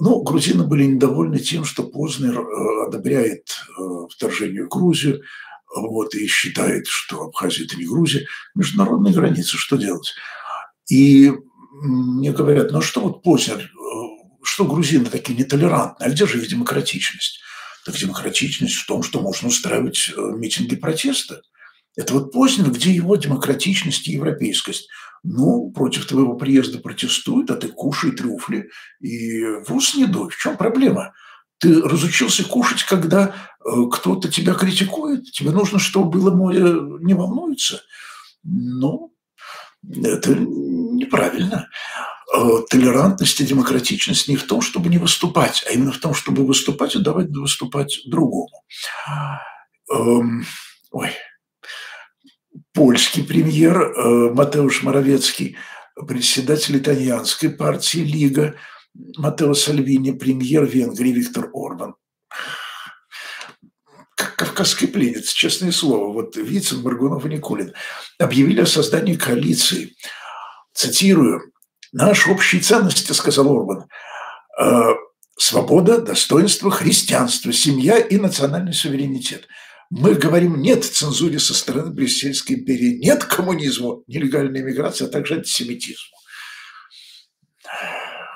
Ну, 0.00 0.22
грузины 0.22 0.64
были 0.64 0.84
недовольны 0.84 1.38
тем, 1.38 1.64
что 1.64 1.84
Познер 1.84 2.38
э, 2.38 2.86
одобряет 2.86 3.48
э, 3.78 3.82
вторжение 4.10 4.64
в 4.64 4.68
Грузию, 4.68 5.22
вот, 5.74 6.14
и 6.14 6.26
считает, 6.26 6.86
что 6.86 7.22
Абхазия– 7.22 7.64
это 7.66 7.76
не 7.76 7.86
Грузия. 7.86 8.26
Международные 8.54 9.14
границы, 9.14 9.56
что 9.56 9.76
делать? 9.76 10.12
И 10.90 11.32
мне 11.72 12.32
говорят, 12.32 12.72
ну 12.72 12.78
а 12.78 12.82
что 12.82 13.00
вот 13.00 13.22
Познер, 13.22 13.58
э, 13.58 13.68
что 14.42 14.64
грузины 14.64 15.06
такие 15.06 15.38
нетолерантные, 15.38 16.08
а 16.08 16.10
где 16.10 16.26
же 16.26 16.40
их 16.40 16.48
демократичность? 16.48 17.40
Так 17.84 17.96
демократичность 17.96 18.74
в 18.74 18.86
том, 18.86 19.02
что 19.02 19.20
можно 19.20 19.48
устраивать 19.48 20.10
митинги 20.16 20.74
протеста– 20.74 21.42
это 21.96 22.12
вот 22.12 22.32
Познер, 22.32 22.70
где 22.70 22.92
его 22.92 23.16
демократичность 23.16 24.06
и 24.06 24.12
европейскость. 24.12 24.88
Ну, 25.22 25.72
против 25.72 26.06
твоего 26.06 26.34
приезда 26.36 26.78
протестуют, 26.78 27.50
а 27.50 27.56
ты 27.56 27.68
кушай 27.68 28.12
трюфли 28.12 28.70
и 29.00 29.42
в 29.66 29.74
ус 29.74 29.94
не 29.94 30.06
дуй. 30.06 30.30
В 30.30 30.36
чем 30.36 30.56
проблема? 30.56 31.14
Ты 31.58 31.80
разучился 31.80 32.44
кушать, 32.44 32.82
когда 32.82 33.34
э, 33.64 33.70
кто-то 33.90 34.30
тебя 34.30 34.54
критикует? 34.54 35.24
Тебе 35.32 35.50
нужно, 35.50 35.78
чтобы 35.78 36.10
было 36.10 36.30
море 36.30 36.60
не 37.00 37.14
волнуется? 37.14 37.80
Ну, 38.44 39.14
это 39.82 40.34
неправильно. 40.34 41.68
Э, 42.36 42.58
толерантность 42.68 43.40
и 43.40 43.46
демократичность 43.46 44.28
не 44.28 44.36
в 44.36 44.46
том, 44.46 44.60
чтобы 44.60 44.90
не 44.90 44.98
выступать, 44.98 45.64
а 45.66 45.72
именно 45.72 45.92
в 45.92 45.98
том, 45.98 46.12
чтобы 46.12 46.44
выступать 46.44 46.94
и 46.94 46.98
давать 46.98 47.30
выступать 47.30 48.00
другому. 48.06 48.64
Эм, 49.90 50.44
ой, 50.90 51.10
польский 52.76 53.24
премьер 53.24 53.80
э, 53.80 54.32
Матеуш 54.34 54.82
Моровецкий, 54.82 55.56
председатель 56.06 56.76
итальянской 56.76 57.48
партии 57.48 57.98
Лига 57.98 58.54
Матео 59.16 59.54
Сальвини, 59.54 60.12
премьер 60.12 60.64
Венгрии 60.64 61.10
Виктор 61.10 61.50
Орбан. 61.54 61.94
Кавказский 64.14 64.88
пленец, 64.88 65.32
честное 65.32 65.72
слово. 65.72 66.12
Вот 66.12 66.36
Вицин, 66.36 66.82
Маргунов 66.82 67.24
и 67.24 67.30
Никулин 67.30 67.72
объявили 68.18 68.60
о 68.60 68.66
создании 68.66 69.14
коалиции. 69.14 69.96
Цитирую. 70.74 71.52
«Наши 71.92 72.30
общие 72.30 72.60
ценности,– 72.60 73.12
сказал 73.14 73.50
Орбан, 73.56 73.86
э,– 74.60 74.94
свобода, 75.38 76.00
достоинство, 76.00 76.70
христианство, 76.70 77.52
семья 77.52 77.98
и 77.98 78.18
национальный 78.18 78.74
суверенитет– 78.74 79.48
мы 79.90 80.14
говорим 80.14 80.60
«нет» 80.60 80.84
цензуре 80.84 81.38
со 81.38 81.54
стороны 81.54 81.92
Брюссельской 81.92 82.56
империи, 82.56 82.98
нет 82.98 83.24
коммунизму, 83.24 84.02
нелегальной 84.06 84.62
миграции, 84.62 85.06
а 85.06 85.08
также 85.08 85.36
антисемитизму. 85.36 86.16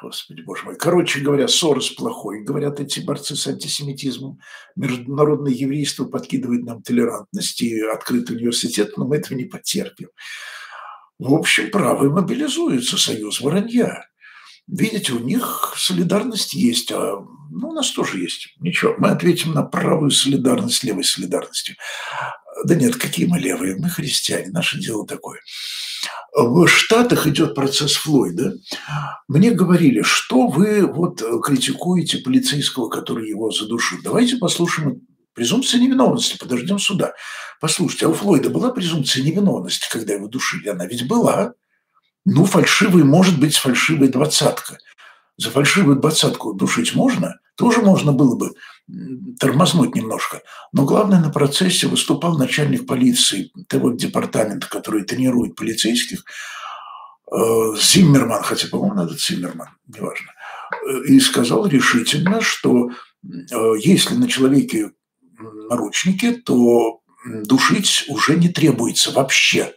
Господи, 0.02 0.40
боже 0.42 0.64
мой. 0.64 0.76
Короче 0.76 1.21
говоря, 1.21 1.47
Сорос 1.47 1.90
плохой. 1.90 2.42
Говорят 2.42 2.80
эти 2.80 3.00
борцы 3.00 3.37
с 3.37 3.47
антисемитизмом. 3.47 4.38
Международное 4.75 5.52
еврейство 5.52 6.04
подкидывает 6.07 6.64
нам 6.64 6.83
толерантность 6.83 7.61
и 7.61 7.80
открытый 7.80 8.37
университет, 8.37 8.97
но 8.97 9.07
мы 9.07 9.16
этого 9.16 9.37
не 9.37 9.45
потерпим. 9.45 10.09
В 11.19 11.35
общем, 11.35 11.71
правые 11.71 12.11
мобилизуются, 12.11 12.97
союз 12.97 13.42
воронья. 13.42 14.07
Видите, 14.66 15.12
у 15.12 15.19
них 15.19 15.75
солидарность 15.76 16.54
есть, 16.54 16.90
а 16.92 17.19
ну, 17.50 17.71
у 17.71 17.73
нас 17.73 17.90
тоже 17.90 18.19
есть. 18.19 18.54
Ничего, 18.61 18.95
мы 18.99 19.09
ответим 19.09 19.52
на 19.52 19.62
правую 19.62 20.11
солидарность 20.11 20.85
левой 20.85 21.04
солидарностью. 21.04 21.76
Да 22.64 22.75
нет, 22.75 22.97
какие 22.97 23.26
мы 23.26 23.38
левые? 23.38 23.76
Мы 23.76 23.88
христиане, 23.88 24.50
наше 24.50 24.78
дело 24.78 25.07
такое. 25.07 25.40
В 26.33 26.66
Штатах 26.69 27.26
идет 27.26 27.54
процесс 27.54 27.95
Флойда. 27.95 28.54
Мне 29.28 29.50
говорили, 29.50 30.02
что 30.02 30.47
вы 30.47 30.87
вот 30.87 31.23
критикуете 31.45 32.19
полицейского, 32.19 32.88
который 32.88 33.28
его 33.28 33.50
задушил. 33.50 33.99
Давайте 34.02 34.37
послушаем 34.37 35.00
презумпция 35.35 35.80
невиновности, 35.80 36.38
подождем 36.38 36.78
суда. 36.78 37.12
Послушайте, 37.61 38.07
а 38.07 38.11
у 38.11 38.14
Флойда 38.14 38.50
была 38.50 38.71
презумпция 38.71 39.23
невиновности, 39.23 39.88
когда 39.90 40.14
его 40.14 40.28
душили? 40.28 40.69
Она 40.69 40.87
ведь 40.87 41.09
была. 41.09 41.54
Ну, 42.25 42.45
фальшивый 42.45 43.02
может 43.02 43.40
быть 43.40 43.57
фальшивая 43.57 44.09
двадцатка. 44.09 44.78
За 45.40 45.50
фальшивую 45.50 45.97
двадцатку 45.97 46.52
душить 46.52 46.94
можно, 46.94 47.40
тоже 47.56 47.80
можно 47.80 48.12
было 48.12 48.37
бы 48.37 48.52
тормознуть 49.38 49.94
немножко. 49.94 50.42
Но 50.75 50.85
главное, 50.85 51.18
на 51.18 51.30
процессе 51.30 51.87
выступал 51.87 52.37
начальник 52.37 52.87
полиции, 52.87 53.50
того 53.66 53.92
департамента, 53.92 54.68
который 54.68 55.02
тренирует 55.02 55.56
полицейских, 55.56 56.25
э, 57.32 57.37
Зиммерман, 57.80 58.42
хотя, 58.42 58.68
по-моему, 58.68 58.97
надо 58.97 59.16
Зиммерман, 59.16 59.68
неважно, 59.87 60.30
и 61.09 61.18
сказал 61.20 61.66
решительно, 61.66 62.42
что 62.42 62.90
э, 62.90 63.73
если 63.78 64.16
на 64.16 64.28
человеке 64.28 64.90
наручники, 65.70 66.32
то 66.32 67.00
душить 67.25 68.04
уже 68.09 68.37
не 68.37 68.50
требуется 68.50 69.11
вообще. 69.11 69.73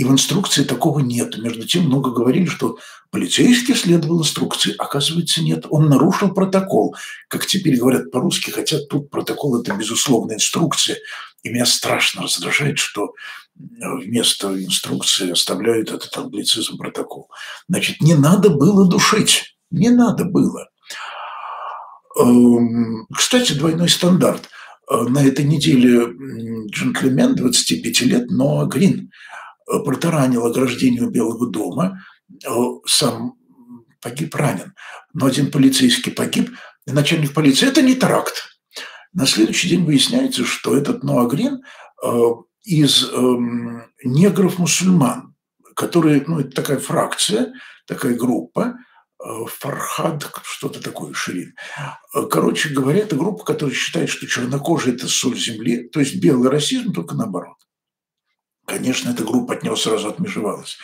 И 0.00 0.04
в 0.04 0.10
инструкции 0.10 0.64
такого 0.64 1.00
нет. 1.00 1.36
Между 1.36 1.66
тем 1.66 1.84
много 1.84 2.10
говорили, 2.10 2.46
что 2.46 2.78
полицейский 3.10 3.74
следовал 3.74 4.20
инструкции. 4.20 4.74
Оказывается, 4.78 5.42
нет. 5.42 5.66
Он 5.68 5.90
нарушил 5.90 6.32
протокол. 6.32 6.96
Как 7.28 7.44
теперь 7.44 7.76
говорят 7.76 8.10
по-русски, 8.10 8.48
хотя 8.48 8.78
тут 8.88 9.10
протокол– 9.10 9.60
это, 9.60 9.74
безусловно, 9.74 10.32
инструкция. 10.32 10.96
И 11.42 11.50
меня 11.50 11.66
страшно 11.66 12.22
раздражает, 12.22 12.78
что 12.78 13.12
вместо 13.54 14.64
инструкции 14.64 15.32
оставляют 15.32 15.90
этот 15.90 16.16
англицизм 16.16 16.78
протокол. 16.78 17.28
Значит, 17.68 18.00
не 18.00 18.14
надо 18.14 18.48
было 18.48 18.88
душить. 18.88 19.54
Не 19.70 19.90
надо 19.90 20.24
было. 20.24 20.70
Эм, 22.18 23.06
кстати, 23.14 23.52
двойной 23.52 23.90
стандарт. 23.90 24.48
на 24.90 25.22
этой 25.22 25.44
неделе 25.44 26.06
джентльмен 26.70 27.34
25 27.36 28.00
лет, 28.00 28.30
но 28.30 28.64
Грин, 28.64 29.10
протаранил 29.84 30.46
ограждение 30.46 31.08
Белого 31.08 31.48
дома, 31.48 32.00
сам 32.86 33.34
погиб 34.00 34.34
ранен, 34.34 34.74
но 35.12 35.26
один 35.26 35.50
полицейский 35.50 36.12
погиб, 36.12 36.50
и 36.86 36.92
начальник 36.92 37.34
полиции– 37.34 37.68
это 37.68 37.82
не 37.82 37.94
теракт. 37.94 38.34
На 39.12 39.26
следующий 39.26 39.68
день 39.68 39.84
выясняется, 39.84 40.44
что 40.44 40.76
этот 40.76 41.02
Ноа 41.02 41.26
Грин 41.26 41.62
из 42.62 43.10
эм, 43.10 43.84
негров-мусульман, 44.04 45.34
которые, 45.74 46.24
ну, 46.26 46.40
это 46.40 46.50
такая 46.50 46.78
фракция, 46.78 47.52
такая 47.86 48.14
группа, 48.14 48.76
э, 49.18 49.28
Фархад, 49.46 50.30
что-то 50.44 50.82
такое, 50.82 51.12
Ширин. 51.12 51.54
Короче 52.30 52.68
говоря, 52.68 53.00
это 53.00 53.16
группа, 53.16 53.44
которая 53.44 53.74
считает, 53.74 54.10
что 54.10 54.26
чернокожие– 54.26 54.94
это 54.96 55.08
соль 55.08 55.38
земли, 55.38 55.88
то 55.88 56.00
есть 56.00 56.20
белый 56.20 56.50
расизм, 56.50 56.92
только 56.92 57.14
наоборот. 57.14 57.56
Конечно, 58.70 59.10
эта 59.10 59.24
группа 59.24 59.54
от 59.54 59.64
него 59.64 59.74
сразу 59.74 60.08
отмежевалась. 60.08 60.78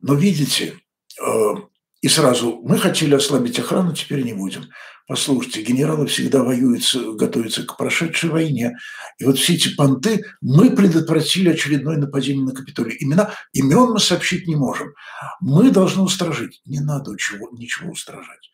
Но 0.00 0.14
видите, 0.14 0.78
э, 1.20 1.54
и 2.02 2.08
сразу 2.08 2.60
мы 2.62 2.78
хотели 2.78 3.16
ослабить 3.16 3.58
охрану, 3.58 3.96
теперь 3.96 4.22
не 4.22 4.32
будем. 4.32 4.68
Послушайте, 5.08 5.64
генералы 5.64 6.06
всегда 6.06 6.44
воюют, 6.44 6.84
готовятся 7.16 7.64
к 7.64 7.76
прошедшей 7.76 8.30
войне. 8.30 8.76
И 9.18 9.24
вот 9.24 9.38
все 9.38 9.54
эти 9.54 9.74
понты, 9.74 10.24
мы 10.40 10.70
предотвратили 10.70 11.50
очередное 11.50 11.96
нападение 11.96 12.44
на 12.44 12.54
Капитолий. 12.54 12.96
Имена, 13.00 13.34
имен 13.52 13.90
мы 13.90 13.98
сообщить 13.98 14.46
не 14.46 14.54
можем. 14.54 14.94
Мы 15.40 15.72
должны 15.72 16.04
устражить. 16.04 16.62
Не 16.64 16.78
надо 16.78 17.16
чего, 17.18 17.50
ничего 17.50 17.90
устражать. 17.90 18.52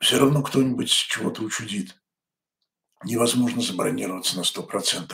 Все 0.00 0.18
равно 0.18 0.42
кто-нибудь 0.42 0.90
чего-то 0.90 1.42
учудит. 1.42 1.94
Невозможно 3.04 3.62
забронироваться 3.62 4.36
на 4.36 4.42
100%. 4.42 5.12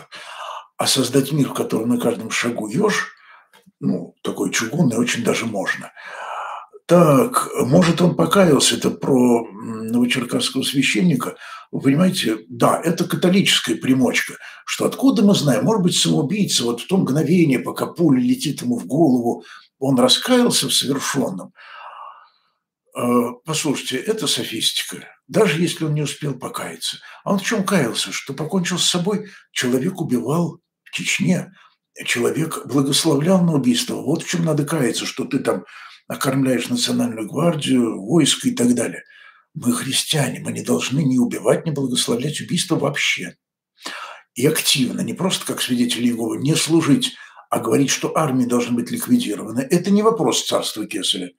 А 0.85 0.87
создать 0.87 1.33
мир, 1.33 1.49
в 1.49 1.55
котором 1.55 1.89
на 1.89 1.99
каждом 1.99 2.31
шагу 2.31 2.69
еж, 2.69 3.09
ну, 3.81 4.15
такой 4.23 4.51
чугунный, 4.51 4.99
очень 4.99 5.25
даже 5.25 5.47
можно– 5.47 5.91
так, 6.87 7.49
может, 7.61 8.03
он 8.03 8.15
покаялся, 8.15 8.77
это 8.77 8.91
про 8.91 9.49
новочеркасского 9.51 10.63
священника. 10.63 11.37
Вы 11.73 11.81
понимаете, 11.81 12.41
да, 12.51 12.79
это 12.79 13.07
католическая 13.07 13.77
примочка, 13.77 14.35
что 14.67 14.85
откуда 14.85 15.23
мы 15.23 15.35
знаем, 15.35 15.65
может 15.65 15.83
быть, 15.83 15.97
самоубийца 15.97 16.65
вот 16.65 16.83
в 16.83 16.87
то 16.87 16.99
мгновение, 16.99 17.59
пока 17.59 17.87
пуля 17.87 18.21
летит 18.21 18.61
ему 18.61 18.79
в 18.79 18.87
голову, 18.87 19.45
он 19.79 19.99
раскаялся 19.99 20.69
в 20.69 20.75
совершенном. 20.75 21.55
А, 22.95 23.33
послушайте, 23.47 23.97
это 23.97 24.27
софистика, 24.27 25.09
даже 25.27 25.63
если 25.63 25.87
он 25.87 25.95
не 25.95 26.03
успел 26.03 26.35
покаяться. 26.35 26.99
А 27.25 27.33
он 27.33 27.39
в 27.39 27.45
чем 27.45 27.65
каялся? 27.65 28.13
Что 28.13 28.35
покончил 28.35 28.79
с 28.79 28.85
собой? 28.85 29.31
Человек 29.53 30.03
убивал 30.03 30.61
Чечне, 30.95 31.53
человек 32.07 32.67
благословлял 32.67 33.43
на 33.43 33.55
убийство. 33.55 33.97
Вот 33.97 34.23
в 34.23 34.29
чем 34.29 34.45
надо 34.45 34.65
каяться, 34.65 35.07
что 35.07 35.25
ты 35.25 35.41
там 35.41 35.65
окормляешь 36.07 36.69
национальную 36.69 37.29
гвардию, 37.29 38.01
войско 38.01 38.49
и 38.49 38.55
так 38.55 38.75
далее. 38.75 39.03
Мы 39.55 39.73
христиане, 39.73 40.41
мы 40.41 40.53
не 40.53 40.63
должны 40.63 41.01
ни 41.01 41.19
убивать, 41.19 41.67
ни 41.67 41.71
благословлять 41.71 42.41
убийство 42.41 42.77
вообще. 42.77 43.37
И 44.35 44.47
активно, 44.47 45.01
не 45.01 45.15
просто 45.15 45.47
как 45.47 45.61
свидетели 45.61 46.07
Иеговы, 46.07 46.39
не 46.39 46.55
служить, 46.55 47.15
а 47.51 47.59
говорить, 47.61 47.91
что 47.91 48.17
армии 48.17 48.47
должны 48.47 48.77
быть 48.77 48.91
ликвидированы. 48.91 49.61
Это 49.61 49.91
не 49.91 50.03
вопрос 50.03 50.47
царства 50.47 50.87
Кесаря. 50.87 51.31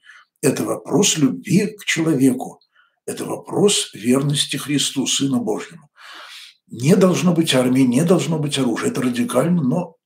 Это 0.41 0.63
вопрос 0.63 1.17
любви 1.17 1.75
к 1.77 1.85
человеку. 1.85 2.59
Это 3.05 3.25
вопрос 3.25 3.91
верности 3.93 4.57
Христу, 4.57 5.07
Сыну 5.07 5.41
Божьему. 5.41 5.89
Не 6.67 6.95
должно 6.95 7.33
быть 7.33 7.53
армии, 7.53 7.81
не 7.81 8.03
должно 8.03 8.39
быть 8.39 8.57
оружия. 8.57 8.89
Это 8.89 9.01
радикально, 9.01 9.61
но 9.61 9.97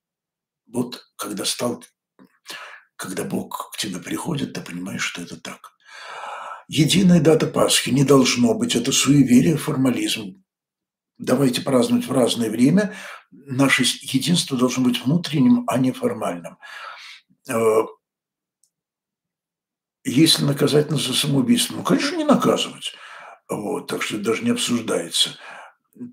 вот 0.66 1.02
когда 1.16 1.44
стал 1.44 1.82
когда 3.00 3.24
Бог 3.24 3.70
к 3.72 3.78
тебе 3.78 3.98
приходит, 3.98 4.52
ты 4.52 4.60
понимаешь, 4.60 5.02
что 5.02 5.22
это 5.22 5.40
так. 5.40 5.72
Единая 6.68 7.20
дата 7.20 7.46
Пасхи 7.46 7.88
не 7.88 8.04
должно 8.04 8.52
быть. 8.52 8.76
Это 8.76 8.92
суеверие, 8.92 9.56
формализм. 9.56 10.44
Давайте 11.16 11.62
праздновать 11.62 12.06
в 12.06 12.12
разное 12.12 12.50
время. 12.50 12.94
Наше 13.30 13.84
единство 13.84 14.56
должно 14.56 14.84
быть 14.84 15.02
внутренним, 15.02 15.64
а 15.66 15.78
не 15.78 15.92
формальным. 15.92 16.58
Э, 17.48 17.84
если 20.04 20.44
наказать 20.44 20.90
нас 20.90 21.02
за 21.02 21.14
самоубийство, 21.14 21.76
ну, 21.76 21.82
конечно, 21.82 22.16
не 22.16 22.24
наказывать. 22.24 22.92
Вот, 23.48 23.86
так 23.86 24.02
что 24.02 24.16
это 24.16 24.24
даже 24.24 24.44
не 24.44 24.50
обсуждается. 24.50 25.38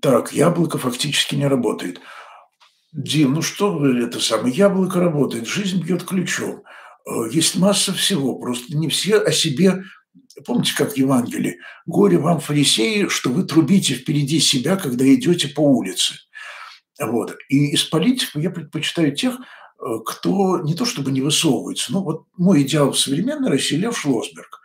Так, 0.02 0.32
яблоко 0.32 0.78
фактически 0.78 1.34
не 1.34 1.46
работает. 1.46 2.00
Дим, 2.92 3.34
ну 3.34 3.42
что 3.42 3.76
вы, 3.76 4.02
это 4.02 4.20
самое, 4.20 4.54
яблоко 4.54 5.00
работает, 5.00 5.46
жизнь 5.46 5.82
бьет 5.82 6.04
ключом. 6.04 6.62
Э, 7.06 7.30
есть 7.30 7.56
масса 7.56 7.92
всего, 7.92 8.38
просто 8.38 8.76
не 8.76 8.88
все 8.88 9.18
о 9.18 9.32
себе 9.32 9.82
Помните, 10.44 10.74
как 10.76 10.92
в 10.92 10.96
Евангелии? 10.96 11.58
«Горе 11.86 12.18
вам, 12.18 12.40
фарисеи, 12.40 13.08
что 13.08 13.30
вы 13.30 13.44
трубите 13.44 13.94
впереди 13.94 14.40
себя, 14.40 14.76
когда 14.76 15.04
идете 15.12 15.48
по 15.48 15.60
улице». 15.60 16.14
Вот. 17.00 17.36
И 17.48 17.72
из 17.72 17.84
политиков 17.84 18.42
я 18.42 18.50
предпочитаю 18.50 19.14
тех, 19.14 19.34
э, 19.34 19.84
кто 20.04 20.60
не 20.60 20.74
то 20.74 20.84
чтобы 20.84 21.12
не 21.12 21.20
высовывается, 21.20 21.92
но 21.92 22.02
вот 22.02 22.26
мой 22.36 22.62
идеал 22.62 22.92
в 22.92 22.98
современной 22.98 23.50
России– 23.50 23.76
Лев 23.78 23.98
Шлосберг. 23.98 24.60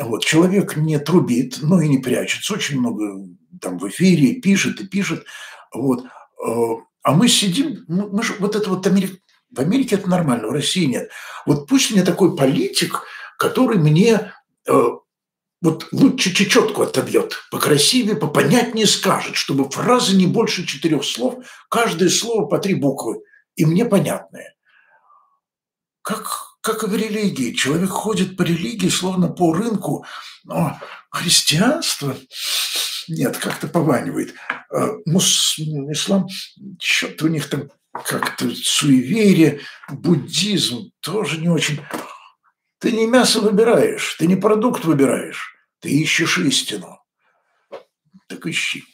Вот. 0.00 0.24
Человек 0.24 0.76
не 0.76 0.98
трубит, 0.98 1.58
но 1.62 1.80
и 1.80 1.88
не 1.88 1.98
прячется. 1.98 2.54
Очень 2.54 2.80
много 2.80 3.26
там 3.60 3.78
в 3.78 3.88
эфире 3.88 4.40
пишет 4.40 4.80
и 4.80 4.86
пишет. 4.86 5.24
Вот. 5.72 6.04
Э, 6.04 6.50
а 7.02 7.12
мы 7.12 7.28
сидим, 7.28 7.84
мы 7.88 8.22
же 8.22 8.34
вот 8.38 8.56
это 8.56 8.70
вот 8.70 8.86
Америка, 8.86 9.16
в 9.50 9.60
Америке 9.60 9.96
это 9.96 10.08
нормально, 10.08 10.48
в 10.48 10.52
России 10.52 10.84
нет. 10.84 11.10
Вот 11.46 11.66
пусть 11.66 11.90
мне 11.90 12.02
такой 12.02 12.36
политик, 12.36 13.02
который 13.38 13.78
мне 13.78 14.32
э, 14.66 14.82
вот 15.60 15.88
лучше 15.90 16.34
чечетку 16.34 16.82
отобьет, 16.82 17.34
покрасивее, 17.50 18.16
попонятнее 18.16 18.86
скажет, 18.86 19.36
чтобы 19.36 19.68
фраза 19.70 20.16
не 20.16 20.26
больше 20.26 20.66
четырех 20.66 21.04
слов, 21.04 21.44
каждое 21.68 22.10
слово 22.10 22.46
по 22.46 22.58
три 22.58 22.74
буквы, 22.74 23.22
и 23.56 23.64
мне 23.64 23.84
понятное. 23.84 24.54
Как, 26.02 26.26
как 26.60 26.84
и 26.84 26.86
в 26.86 26.94
религии. 26.94 27.52
Человек 27.52 27.90
ходит 27.90 28.36
по 28.36 28.42
религии, 28.42 28.88
словно 28.88 29.28
по 29.28 29.52
рынку. 29.52 30.06
Но 30.44 30.78
христианство 31.10 32.16
нет, 33.08 33.36
как-то 33.36 33.68
пованивает. 33.68 34.34
Э, 34.72 34.92
мус, 35.06 35.58
ислам, 35.58 36.26
что-то 36.80 37.26
у 37.26 37.28
них 37.28 37.48
там 37.48 37.70
как-то 37.92 38.50
суеверие, 38.54 39.60
буддизм 39.90 40.90
тоже 41.00 41.40
не 41.40 41.48
очень. 41.48 41.80
Ты 42.78 42.92
не 42.92 43.06
мясо 43.06 43.40
выбираешь, 43.40 44.14
ты 44.18 44.26
не 44.26 44.36
продукт 44.36 44.84
выбираешь, 44.84 45.56
ты 45.80 45.90
ищешь 45.90 46.38
истину. 46.38 47.00
Так 48.28 48.46
ищи. 48.46 48.84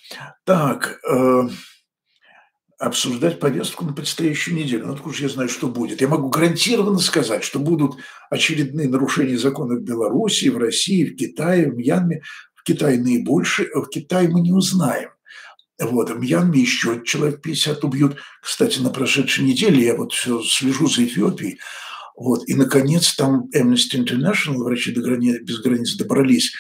Так, 0.44 1.00
э, 1.09 1.48
обсуждать 2.79 3.40
повестку 3.40 3.85
на 3.85 3.92
предстоящую 3.92 4.57
неделю. 4.57 4.87
Ну, 4.87 4.98
уж 5.05 5.20
я 5.20 5.29
знаю, 5.29 5.48
что 5.48 5.68
будет. 5.68 6.00
Я 6.00 6.09
могу 6.09 6.29
гарантированно 6.29 6.98
сказать, 6.98 7.44
что 7.44 7.59
будут 7.59 7.96
очередные 8.31 8.88
нарушения 8.88 9.38
законов 9.38 9.81
в 9.81 9.85
Беларуси, 9.85 10.48
в 10.48 10.59
России, 10.59 11.05
в 11.05 11.16
Китае, 11.16 11.70
в 11.70 11.77
Мьянме. 11.77 12.22
Наибольшие, 12.72 13.68
а 13.74 13.81
в 13.81 13.88
Китае 13.88 14.29
мы 14.29 14.40
не 14.40 14.53
узнаем. 14.53 15.11
Вот, 15.81 16.11
в 16.11 16.18
Мьянме 16.18 16.61
еще 16.61 17.03
человек 17.05 17.42
50 17.42 17.85
убьют. 17.85 18.16
Кстати, 18.42 18.79
на 18.79 18.90
прошедшей 18.90 19.44
неделе 19.44 19.85
я 19.85 19.96
вот 19.96 20.12
все 20.12 20.42
слежу 20.42 20.88
за 20.88 21.05
Эфиопией. 21.05 21.59
Вот, 22.16 22.48
и, 22.48 22.55
наконец, 22.55 23.14
там 23.14 23.48
Amnesty 23.55 23.96
International, 23.96 24.59
врачи 24.59 24.92
до 24.92 25.00
грани... 25.03 25.38
без 25.38 25.59
границ 25.61 25.96
добрались, 25.96 26.55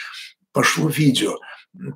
пошло 0.52 0.88
видео 0.88 1.38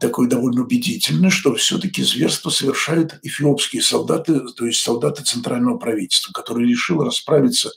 такое 0.00 0.28
довольно 0.28 0.62
убедительное, 0.62 1.30
что 1.30 1.54
все-таки 1.54 2.02
зверство 2.02 2.50
совершают 2.50 3.18
эфиопские 3.22 3.82
солдаты, 3.82 4.40
то 4.40 4.66
есть 4.66 4.80
солдаты 4.80 5.22
центрального 5.22 5.78
правительства, 5.78 6.32
которые 6.32 6.68
решили 6.68 6.98
расправиться 6.98 7.70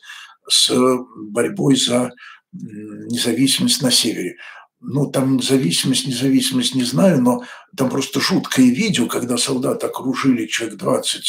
с 0.50 0.72
борьбой 1.16 1.76
за 1.76 2.12
независимость 2.52 3.82
на 3.82 3.92
севере 3.92 4.38
ну, 4.82 5.10
там 5.10 5.42
зависимость, 5.42 6.08
независимость, 6.08 6.76
не 6.76 6.84
знаю, 6.84 7.22
но 7.22 7.44
там 7.78 7.90
просто 7.90 8.20
жуткое 8.20 8.66
видео, 8.66 9.08
когда 9.08 9.38
солдаты 9.38 9.88
окружили 9.88 10.48
человек 10.48 10.78
20 10.78 11.24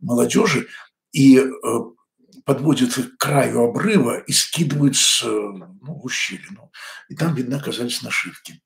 молодежи 0.00 0.68
и 1.12 1.38
э, 1.38 1.44
подводят 2.44 2.96
их 2.98 3.16
к 3.16 3.20
краю 3.20 3.64
обрыва 3.64 4.18
и 4.18 4.32
скидывают 4.32 4.96
с, 4.96 5.22
ну, 5.22 5.78
в 5.80 6.04
ущелину. 6.04 6.70
И 7.08 7.14
там, 7.14 7.34
видно, 7.34 7.56
оказались 7.56 8.02
нашивки. 8.02 8.60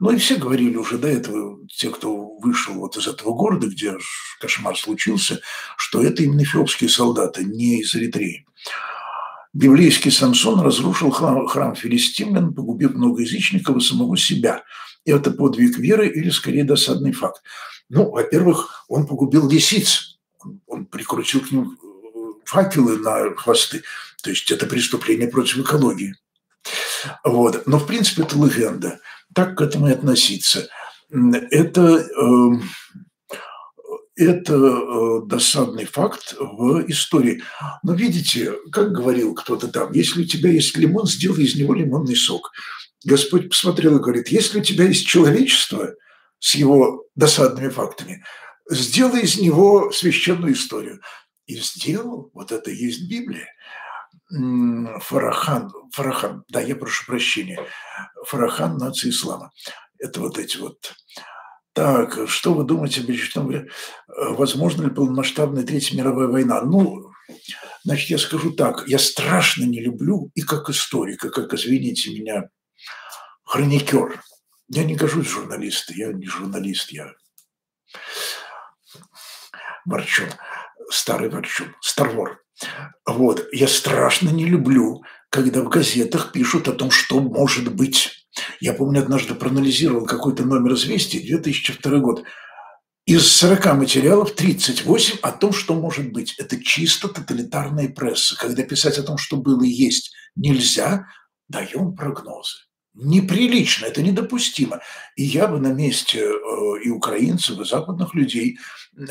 Ну 0.00 0.10
и 0.10 0.16
все 0.16 0.36
говорили 0.36 0.76
уже 0.76 0.98
до 0.98 1.08
этого, 1.08 1.58
те, 1.68 1.90
кто 1.90 2.36
вышел 2.38 2.74
вот 2.74 2.96
из 2.96 3.06
этого 3.06 3.34
города, 3.34 3.66
где 3.66 3.96
кошмар 4.40 4.76
случился, 4.76 5.40
что 5.76 6.02
это 6.02 6.22
именно 6.22 6.42
эфиопские 6.42 6.88
солдаты, 6.88 7.44
не 7.44 7.80
из 7.80 7.94
Эритреи. 7.94 8.46
Библейский 9.58 10.12
Самсон 10.12 10.60
разрушил 10.60 11.10
храм, 11.10 11.48
храм 11.48 11.74
филистимлян, 11.74 12.54
погубив 12.54 12.94
много 12.94 13.22
язычников 13.22 13.76
и 13.76 13.80
самого 13.80 14.16
себя. 14.16 14.62
это 15.04 15.32
подвиг 15.32 15.78
веры 15.78 16.06
или, 16.08 16.30
скорее, 16.30 16.62
досадный 16.62 17.10
факт? 17.10 17.42
Ну, 17.88 18.08
во-первых, 18.08 18.84
он 18.86 19.08
погубил 19.08 19.50
лисиц. 19.50 20.20
Он, 20.38 20.60
он 20.68 20.86
прикрутил 20.86 21.40
к 21.40 21.50
ним 21.50 21.72
э, 21.72 22.18
факелы 22.44 22.98
на 22.98 23.34
хвосты. 23.34 23.82
То 24.22 24.30
есть 24.30 24.48
это 24.52 24.64
преступление 24.66 25.26
против 25.26 25.58
экологии. 25.58 26.14
Вот. 27.24 27.66
Но, 27.66 27.80
в 27.80 27.86
принципе, 27.88 28.22
это 28.22 28.36
легенда. 28.36 29.00
Так 29.34 29.58
к 29.58 29.60
этому 29.60 29.88
и 29.88 29.92
относиться. 29.92 30.68
Это, 31.10 32.06
эм, 32.16 32.62
это 34.18 34.54
э, 34.54 35.20
досадный 35.26 35.84
факт 35.84 36.34
в 36.38 36.84
истории. 36.88 37.42
Но 37.82 37.94
видите, 37.94 38.54
как 38.72 38.92
говорил 38.92 39.34
кто-то 39.34 39.68
там, 39.68 39.92
если 39.92 40.22
у 40.22 40.24
тебя 40.24 40.50
есть 40.50 40.76
лимон, 40.76 41.06
сделай 41.06 41.44
из 41.44 41.54
него 41.54 41.74
лимонный 41.74 42.16
сок. 42.16 42.50
Господь 43.04 43.48
посмотрел 43.48 43.96
и 43.96 44.02
говорит, 44.02 44.28
если 44.28 44.58
у 44.58 44.62
тебя 44.62 44.86
есть 44.86 45.06
человечество 45.06 45.94
с 46.40 46.56
его 46.56 47.04
досадными 47.14 47.68
фактами, 47.68 48.24
сделай 48.68 49.22
из 49.22 49.38
него 49.38 49.92
священную 49.92 50.54
историю. 50.54 51.00
И 51.46 51.56
сделал, 51.60 52.30
вот 52.34 52.52
это 52.52 52.70
и 52.70 52.76
есть 52.76 53.08
Библия. 53.08 53.46
Фарахан, 54.30 55.72
Фарахан, 55.92 56.44
да, 56.48 56.60
я 56.60 56.76
прошу 56.76 57.06
прощения, 57.06 57.58
Фарахан 58.26 58.76
нации 58.76 59.08
ислама. 59.08 59.52
Это 59.98 60.20
вот 60.20 60.38
эти 60.38 60.58
вот. 60.58 60.92
Так, 61.72 62.28
что 62.28 62.54
вы 62.54 62.64
думаете 62.64 63.00
об 63.00 63.06
Величественном 63.06 63.66
Возможно 64.08 64.84
ли 64.84 64.90
полномасштабная 64.90 65.64
Третья 65.64 65.96
мировая 65.96 66.26
война? 66.26 66.62
Ну, 66.62 67.12
значит, 67.84 68.10
я 68.10 68.18
скажу 68.18 68.52
так, 68.52 68.88
я 68.88 68.98
страшно 68.98 69.64
не 69.64 69.80
люблю 69.80 70.30
и 70.34 70.42
как 70.42 70.68
историк, 70.70 71.24
и 71.24 71.30
как, 71.30 71.52
извините 71.54 72.10
меня, 72.10 72.48
хроникер. 73.44 74.22
Я 74.68 74.84
не 74.84 74.96
гожусь 74.96 75.26
в 75.26 75.30
журналисты, 75.30 75.94
я 75.96 76.12
не 76.12 76.26
журналист, 76.26 76.90
я 76.90 77.12
ворчун, 79.86 80.28
старый 80.90 81.30
ворчун, 81.30 81.74
старвор. 81.80 82.42
Вот, 83.06 83.46
я 83.52 83.68
страшно 83.68 84.30
не 84.30 84.44
люблю, 84.44 85.02
когда 85.30 85.62
в 85.62 85.68
газетах 85.68 86.32
пишут 86.32 86.68
о 86.68 86.72
том, 86.72 86.90
что 86.90 87.20
может 87.20 87.74
быть. 87.74 88.17
Я 88.60 88.72
помню, 88.72 89.00
однажды 89.00 89.34
проанализировал 89.34 90.06
какой-то 90.06 90.44
номер 90.44 90.74
известий, 90.74 91.20
2002 91.20 91.98
год. 91.98 92.24
Из 93.06 93.26
40 93.26 93.74
материалов 93.74 94.34
38 94.34 95.18
о 95.22 95.32
том, 95.32 95.52
что 95.52 95.74
может 95.74 96.12
быть. 96.12 96.34
Это 96.38 96.62
чисто 96.62 97.08
тоталитарная 97.08 97.88
пресса. 97.88 98.36
Когда 98.36 98.62
писать 98.62 98.98
о 98.98 99.02
том, 99.02 99.16
что 99.16 99.36
было 99.36 99.62
и 99.64 99.68
есть, 99.68 100.12
нельзя, 100.36 101.06
даем 101.48 101.94
прогнозы 101.94 102.68
неприлично, 102.98 103.86
это 103.86 104.02
недопустимо. 104.02 104.80
И 105.16 105.24
я 105.24 105.46
бы 105.46 105.60
на 105.60 105.72
месте 105.72 106.20
э, 106.20 106.82
и 106.84 106.90
украинцев, 106.90 107.58
и 107.58 107.64
западных 107.64 108.14
людей 108.14 108.58
э, 108.96 109.02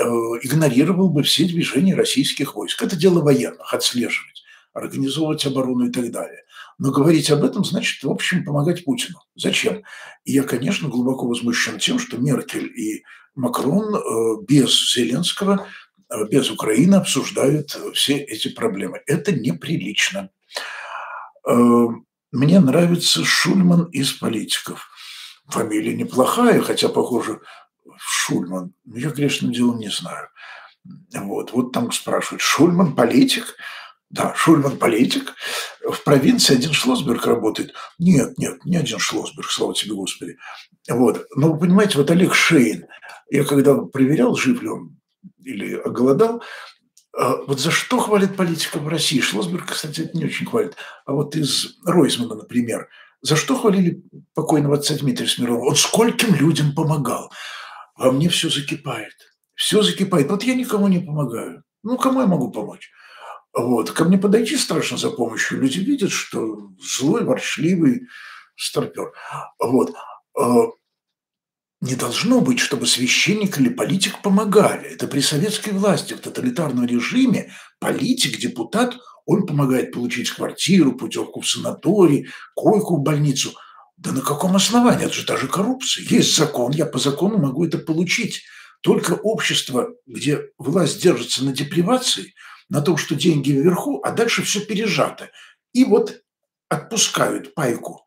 игнорировал 0.42 1.10
бы 1.10 1.24
все 1.24 1.46
движения 1.46 1.96
российских 1.96 2.56
войск. 2.56 2.82
Это 2.82 2.96
дело 2.96 3.22
военных, 3.22 3.74
отслеживать, 3.74 4.44
организовывать 4.74 5.46
оборону 5.46 5.88
и 5.88 5.92
так 5.92 6.12
далее. 6.12 6.44
Но 6.78 6.92
говорить 6.92 7.32
об 7.32 7.44
этом 7.44 7.64
значит, 7.64 8.04
в 8.04 8.10
общем, 8.10 8.46
помогать 8.46 8.86
Путину. 8.86 9.20
Зачем? 9.36 9.84
И 10.26 10.34
я, 10.34 10.44
конечно, 10.44 10.90
глубоко 10.90 11.28
возмущен 11.28 11.80
тем, 11.80 12.00
что 12.00 12.18
Меркель 12.18 12.68
и 12.68 13.04
Макрон 13.36 13.96
э, 13.96 14.46
без 14.48 14.94
Зеленского, 14.94 15.68
без 16.30 16.50
Украины 16.50 16.96
обсуждают 16.96 17.78
все 17.94 18.18
эти 18.18 18.48
проблемы. 18.48 19.02
Это 19.08 19.34
неприлично. 19.34 20.30
Мне 21.46 22.60
нравится 22.60 23.26
Шульман 23.26 23.86
из 23.86 24.14
политиков. 24.14 24.90
Фамилия 25.48 25.96
неплохая, 25.96 26.62
хотя, 26.62 26.90
похоже, 26.90 27.42
Шульман. 27.98 28.74
Я 28.86 29.10
грешным 29.10 29.52
делом 29.52 29.80
не 29.80 29.90
знаю. 29.90 30.30
Вот, 31.14 31.52
вот 31.52 31.72
там 31.74 31.92
спрашивают, 31.92 32.42
Шульман 32.42 32.96
политик? 32.96 33.56
Да, 34.10 34.34
Шульман 34.36 34.78
политик. 34.78 35.34
В 35.82 36.04
провинции 36.04 36.56
один 36.56 36.72
Шлосберг 36.72 37.26
работает. 37.26 37.74
Нет, 38.00 38.38
нет, 38.38 38.64
не 38.64 38.78
один 38.78 39.00
Шлосберг, 39.00 39.50
слава 39.50 39.74
тебе, 39.74 39.96
Господи. 39.96 40.38
Вот. 40.90 41.28
Но 41.36 41.52
вы 41.52 41.60
понимаете, 41.60 41.98
вот 41.98 42.10
Олег 42.10 42.34
Шейн, 42.34 42.86
я 43.30 43.44
когда 43.44 43.76
проверял, 43.76 44.36
жив 44.36 44.62
ли 44.62 44.70
он 44.70 44.98
или 45.44 45.76
оголодал, 45.76 46.42
а 47.18 47.38
вот 47.48 47.60
за 47.60 47.72
что 47.72 47.98
хвалит 47.98 48.36
политика 48.36 48.78
в 48.78 48.88
России? 48.88 49.20
Шлосберг, 49.20 49.72
кстати, 49.72 50.02
это 50.02 50.18
не 50.18 50.26
очень 50.26 50.46
хвалит. 50.46 50.76
А 51.06 51.14
вот 51.14 51.36
из 51.36 51.78
Ройзмана, 51.84 52.36
например, 52.36 52.90
за 53.22 53.36
что 53.36 53.58
хвалили 53.58 54.04
покойного 54.36 54.76
отца 54.76 54.96
Дмитрия 54.96 55.28
Смирнова? 55.28 55.66
Он 55.66 55.76
скольким 55.76 56.36
людям 56.36 56.76
помогал. 56.76 57.32
Во 57.98 58.12
мне 58.12 58.30
все 58.30 58.50
закипает. 58.50 59.14
Все 59.56 59.82
закипает. 59.82 60.30
Вот 60.30 60.44
я 60.44 60.54
никому 60.54 60.88
не 60.88 61.00
помогаю. 61.00 61.64
Ну, 61.82 61.98
кому 61.98 62.22
я 62.22 62.28
могу 62.28 62.52
помочь? 62.52 62.92
Вот. 63.58 63.92
Ко 63.92 64.06
мне 64.06 64.20
подойти 64.20 64.56
страшно 64.56 64.98
за 64.98 65.10
помощью. 65.10 65.60
Люди 65.60 65.80
видят, 65.80 66.12
что 66.12 66.70
злой, 66.80 67.24
ворчливый 67.24 68.04
старпер. 68.56 69.12
Вот. 69.60 69.94
А 70.40 70.68
не 71.82 71.96
должно 71.96 72.42
быть, 72.42 72.60
чтобы 72.60 72.86
священник 72.86 73.60
или 73.60 73.70
политик 73.70 74.22
помогали. 74.22 74.90
Это 74.90 75.08
при 75.08 75.22
советской 75.22 75.72
власти, 75.74 76.14
в 76.14 76.20
тоталитарном 76.20 76.86
режиме 76.86 77.52
политик, 77.80 78.38
депутат, 78.38 78.98
он 79.26 79.46
помогает 79.46 79.92
получить 79.92 80.30
квартиру, 80.30 80.94
путевку 80.94 81.42
в 81.42 81.50
санаторий, 81.50 82.28
койку 82.56 82.98
в 82.98 83.02
больницу. 83.02 83.54
Да 83.98 84.12
на 84.12 84.22
каком 84.22 84.56
основании? 84.56 85.06
Это 85.06 85.14
же 85.14 85.26
даже 85.26 85.48
коррупция. 85.48 86.06
Есть 86.06 86.36
закон, 86.36 86.72
я 86.72 86.86
по 86.86 87.00
закону 87.00 87.38
могу 87.38 87.66
это 87.66 87.80
получить. 87.80 88.44
Только 88.82 89.14
общество, 89.14 89.90
где 90.06 90.42
власть 90.58 91.02
держится 91.02 91.44
на 91.44 91.52
депривации, 91.52 92.34
на 92.70 92.82
том, 92.82 92.98
что 92.98 93.16
деньги 93.16 93.52
вверху, 93.52 94.02
а 94.04 94.12
дальше 94.12 94.44
все 94.44 94.60
пережато. 94.62 95.30
И 95.74 95.84
вот 95.86 96.22
отпускают 96.70 97.54
пайку. 97.54 98.06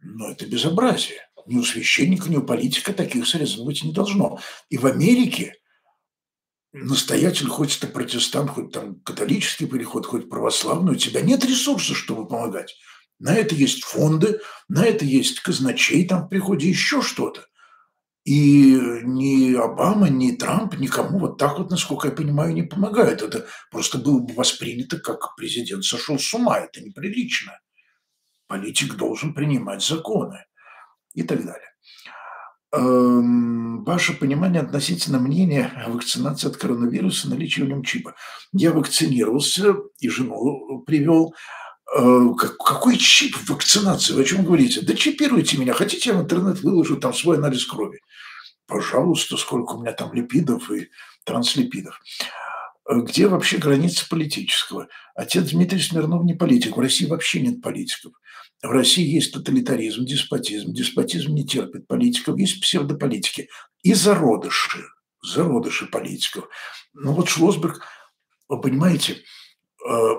Но 0.00 0.30
это 0.30 0.46
безобразие 0.46 1.26
ни 1.46 1.56
у 1.58 1.62
священника, 1.62 2.28
ни 2.28 2.36
у 2.36 2.42
политика 2.42 2.92
таких 2.92 3.26
средств 3.26 3.60
быть 3.60 3.82
не 3.84 3.92
должно. 3.92 4.40
И 4.68 4.78
в 4.78 4.86
Америке 4.86 5.54
настоятель, 6.72 7.48
хоть 7.48 7.78
это 7.78 7.86
протестант, 7.86 8.50
хоть 8.50 8.72
там 8.72 9.00
католический 9.00 9.66
переход, 9.66 10.06
хоть 10.06 10.28
православный, 10.28 10.92
у 10.92 10.96
тебя 10.96 11.22
нет 11.22 11.44
ресурсов, 11.44 11.96
чтобы 11.96 12.26
помогать. 12.26 12.76
На 13.18 13.34
это 13.34 13.54
есть 13.54 13.82
фонды, 13.82 14.40
на 14.68 14.84
это 14.84 15.04
есть 15.04 15.40
казначей 15.40 16.06
там 16.06 16.26
в 16.26 16.28
приходе, 16.28 16.68
еще 16.68 17.00
что-то. 17.00 17.46
И 18.26 18.76
ни 19.04 19.54
Обама, 19.54 20.08
ни 20.08 20.32
Трамп 20.32 20.74
никому 20.78 21.20
вот 21.20 21.38
так 21.38 21.58
вот, 21.58 21.70
насколько 21.70 22.08
я 22.08 22.14
понимаю, 22.14 22.54
не 22.54 22.64
помогают. 22.64 23.22
Это 23.22 23.46
просто 23.70 23.98
было 23.98 24.18
бы 24.18 24.34
воспринято, 24.34 24.98
как 24.98 25.36
президент 25.36 25.84
сошел 25.84 26.18
с 26.18 26.34
ума. 26.34 26.58
Это 26.58 26.80
неприлично. 26.80 27.52
Политик 28.48 28.96
должен 28.96 29.32
принимать 29.32 29.80
законы 29.80 30.44
и 31.14 31.22
так 31.22 31.38
далее. 31.44 31.70
Эм, 32.72 33.84
ваше 33.84 34.12
понимание 34.18 34.62
относительно 34.62 35.20
мнения 35.20 35.72
о 35.86 35.90
вакцинации 35.90 36.48
от 36.48 36.56
коронавируса, 36.56 37.30
наличии 37.30 37.62
в 37.62 37.68
нем 37.68 37.84
чипа. 37.84 38.16
Я 38.52 38.72
вакцинировался 38.72 39.76
и 40.00 40.08
жену 40.08 40.82
привел. 40.84 41.32
Э, 41.94 42.20
какой 42.36 42.96
чип 42.96 43.36
вакцинации? 43.48 44.12
Вы 44.12 44.22
о 44.22 44.24
чем 44.24 44.44
говорите? 44.44 44.80
Да 44.80 44.94
чипируйте 44.94 45.56
меня. 45.56 45.72
Хотите, 45.72 46.10
я 46.10 46.16
в 46.16 46.22
интернет 46.22 46.60
выложу 46.60 46.96
там 46.96 47.14
свой 47.14 47.38
анализ 47.38 47.64
крови. 47.64 48.00
Пожалуйста, 48.66 49.36
сколько 49.36 49.72
у 49.72 49.80
меня 49.80 49.92
там 49.92 50.12
липидов 50.12 50.70
и 50.70 50.90
транслипидов. 51.24 52.00
Э, 52.88 53.00
где 53.00 53.28
вообще 53.28 53.58
граница 53.58 54.08
политического? 54.08 54.88
Отец 55.14 55.50
Дмитрий 55.50 55.80
Смирнов 55.80 56.24
не 56.24 56.34
политик. 56.34 56.76
В 56.76 56.80
России 56.80 57.06
вообще 57.06 57.40
нет 57.40 57.62
политиков. 57.62 58.12
В 58.62 58.70
России 58.70 59.06
есть 59.06 59.32
тоталитаризм, 59.32 60.04
деспотизм. 60.04 60.72
Деспотизм 60.72 61.34
не 61.34 61.46
терпит 61.46 61.86
политиков, 61.86 62.38
есть 62.38 62.60
псевдополитики. 62.60 63.48
И 63.82 63.94
зародыши, 63.94 64.84
зародыши 65.22 65.86
политиков. 65.86 66.48
Ну 66.94 67.12
вот 67.12 67.28
Шлосберг, 67.28 67.82
вы 68.48 68.60
понимаете, 68.60 69.22
э, 69.88 70.14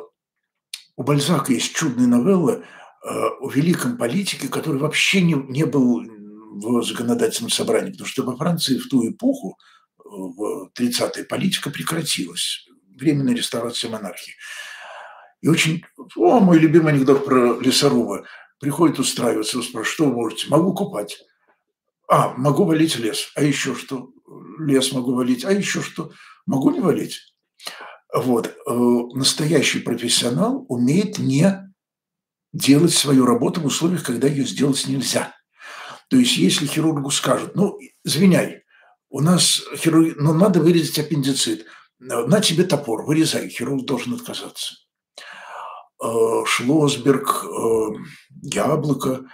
у 0.98 1.04
Бальзака 1.04 1.54
есть 1.54 1.74
чудная 1.76 2.08
новелла 2.08 2.54
э, 2.54 3.10
о 3.40 3.50
великом 3.50 3.98
политике, 3.98 4.50
который 4.50 4.80
вообще 4.80 5.22
не, 5.22 5.36
не 5.36 5.64
был 5.66 6.02
в 6.02 6.84
законодательном 6.84 7.52
собрании, 7.52 7.92
потому 7.92 8.08
что 8.08 8.24
во 8.24 8.36
Франции 8.36 8.80
в 8.80 8.90
ту 8.90 9.08
эпоху, 9.08 9.58
э, 10.00 10.02
в 10.04 10.72
30-е, 10.78 11.24
политика 11.24 11.70
прекратилась. 11.70 12.68
Временная 13.00 13.36
реставрация 13.36 13.92
монархии. 13.92 14.34
И 15.42 15.48
очень, 15.48 15.84
о, 16.16 16.40
мой 16.40 16.58
любимый 16.58 16.94
анекдот 16.94 17.24
про 17.26 17.60
лесоруба. 17.60 18.26
Приходит 18.60 18.98
устраиваться, 18.98 19.62
спрашивает, 19.62 19.88
что 19.88 20.06
вы 20.06 20.14
можете? 20.14 20.48
Могу 20.50 20.74
купать. 20.74 21.20
А, 22.10 22.30
могу 22.30 22.66
валить 22.66 22.96
лес. 22.96 23.32
А 23.36 23.44
еще 23.44 23.76
что? 23.76 24.10
Лес 24.58 24.92
могу 24.94 25.14
валить. 25.14 25.46
А 25.46 25.52
еще 25.52 25.84
что? 25.84 26.12
Могу 26.48 26.72
не 26.72 26.80
валить. 26.80 27.36
Вот. 28.14 28.48
Э, 28.48 28.72
настоящий 29.14 29.80
профессионал 29.80 30.66
умеет 30.70 31.18
не 31.18 31.74
делать 32.54 32.94
свою 32.94 33.26
работу 33.26 33.62
в 33.62 33.66
условиях, 33.66 34.04
когда 34.04 34.28
ее 34.28 34.46
сделать 34.46 34.88
нельзя. 34.88 35.34
То 36.10 36.18
есть 36.18 36.38
если 36.38 36.66
хирургу 36.66 37.12
скажут, 37.12 37.56
ну, 37.56 37.78
извиняй, 38.06 38.64
у 39.10 39.20
нас 39.20 39.62
хирург, 39.76 40.16
ну, 40.18 40.34
надо 40.34 40.62
вырезать 40.62 41.00
аппендицит, 41.00 41.66
на 42.00 42.40
тебе 42.42 42.64
топор, 42.64 43.06
вырезай, 43.06 43.50
хирург 43.50 43.86
должен 43.86 44.14
отказаться. 44.14 44.76
Э, 46.02 46.44
Шлосберг, 46.46 47.44
э, 47.44 47.88
Яблоко, 48.44 49.26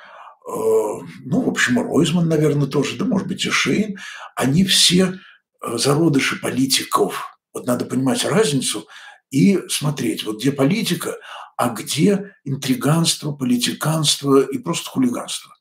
ну, 0.45 1.39
в 1.39 1.47
общем, 1.47 1.79
Ройзман, 1.79 2.27
наверное, 2.27 2.67
тоже, 2.67 2.97
да, 2.97 3.05
может 3.05 3.29
быть, 3.29 3.45
и 3.45 3.49
Шейн, 3.49 3.97
они 4.35 4.65
все 4.65 5.13
зародыши 5.61 6.37
политиков. 6.41 7.32
Вот 7.53 7.65
надо 7.65 7.85
понимать 7.85 8.25
разницу 8.25 8.87
и 9.29 9.59
смотреть, 9.69 10.23
вот 10.23 10.39
где 10.39 10.51
политика, 10.51 11.17
а 11.57 11.69
где 11.69 12.35
интриганство, 12.43 13.31
политиканство 13.31 14.41
и 14.41 14.57
просто 14.57 14.89
хулиганство. 14.89 15.53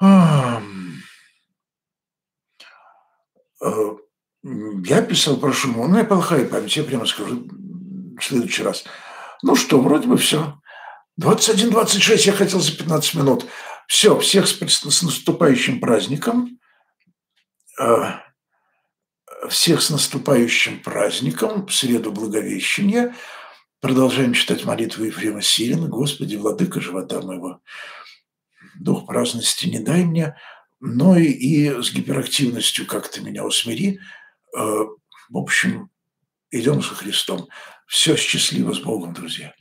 Я 0.00 0.62
писал 5.02 5.36
про 5.38 5.52
Шумова, 5.52 5.88
ну, 5.88 5.94
меня 5.94 6.04
плохая 6.04 6.46
память, 6.48 6.76
я 6.76 6.84
прямо 6.84 7.06
скажу 7.06 7.48
в 8.18 8.22
следующий 8.22 8.62
раз– 8.62 8.84
ну 9.42 9.54
что, 9.54 9.80
вроде 9.80 10.08
бы 10.08 10.16
все. 10.16 10.60
21-26 11.20 12.16
я 12.26 12.32
хотел 12.32 12.60
за 12.60 12.76
15 12.76 13.14
минут. 13.14 13.46
Все, 13.86 14.18
всех 14.18 14.46
с, 14.46 14.58
с 14.58 15.02
наступающим 15.02 15.80
праздником. 15.80 16.58
Всех 19.48 19.82
с 19.82 19.90
наступающим 19.90 20.80
праздником. 20.80 21.66
В 21.66 21.72
среду 21.72 22.12
Благовещения. 22.12 23.14
Продолжаем 23.80 24.34
читать 24.34 24.64
молитву 24.64 25.04
Ефрема 25.04 25.40
Сирина. 25.40 25.88
Господи, 25.88 26.36
владыка 26.36 26.80
живота 26.80 27.22
моего. 27.22 27.60
Дух 28.78 29.06
праздности 29.06 29.66
не 29.66 29.78
дай 29.78 30.04
мне, 30.04 30.36
но 30.80 31.16
и, 31.16 31.26
и 31.26 31.82
с 31.82 31.92
гиперактивностью 31.92 32.86
как-то 32.86 33.20
меня 33.20 33.44
усмири. 33.44 34.00
А, 34.56 34.84
в 35.30 35.36
общем, 35.36 35.90
идем 36.50 36.82
со 36.82 36.94
Христом. 36.94 37.48
Все 37.86 38.16
счастливо 38.16 38.74
с 38.74 38.80
Богом, 38.80 39.14
друзья. 39.14 39.54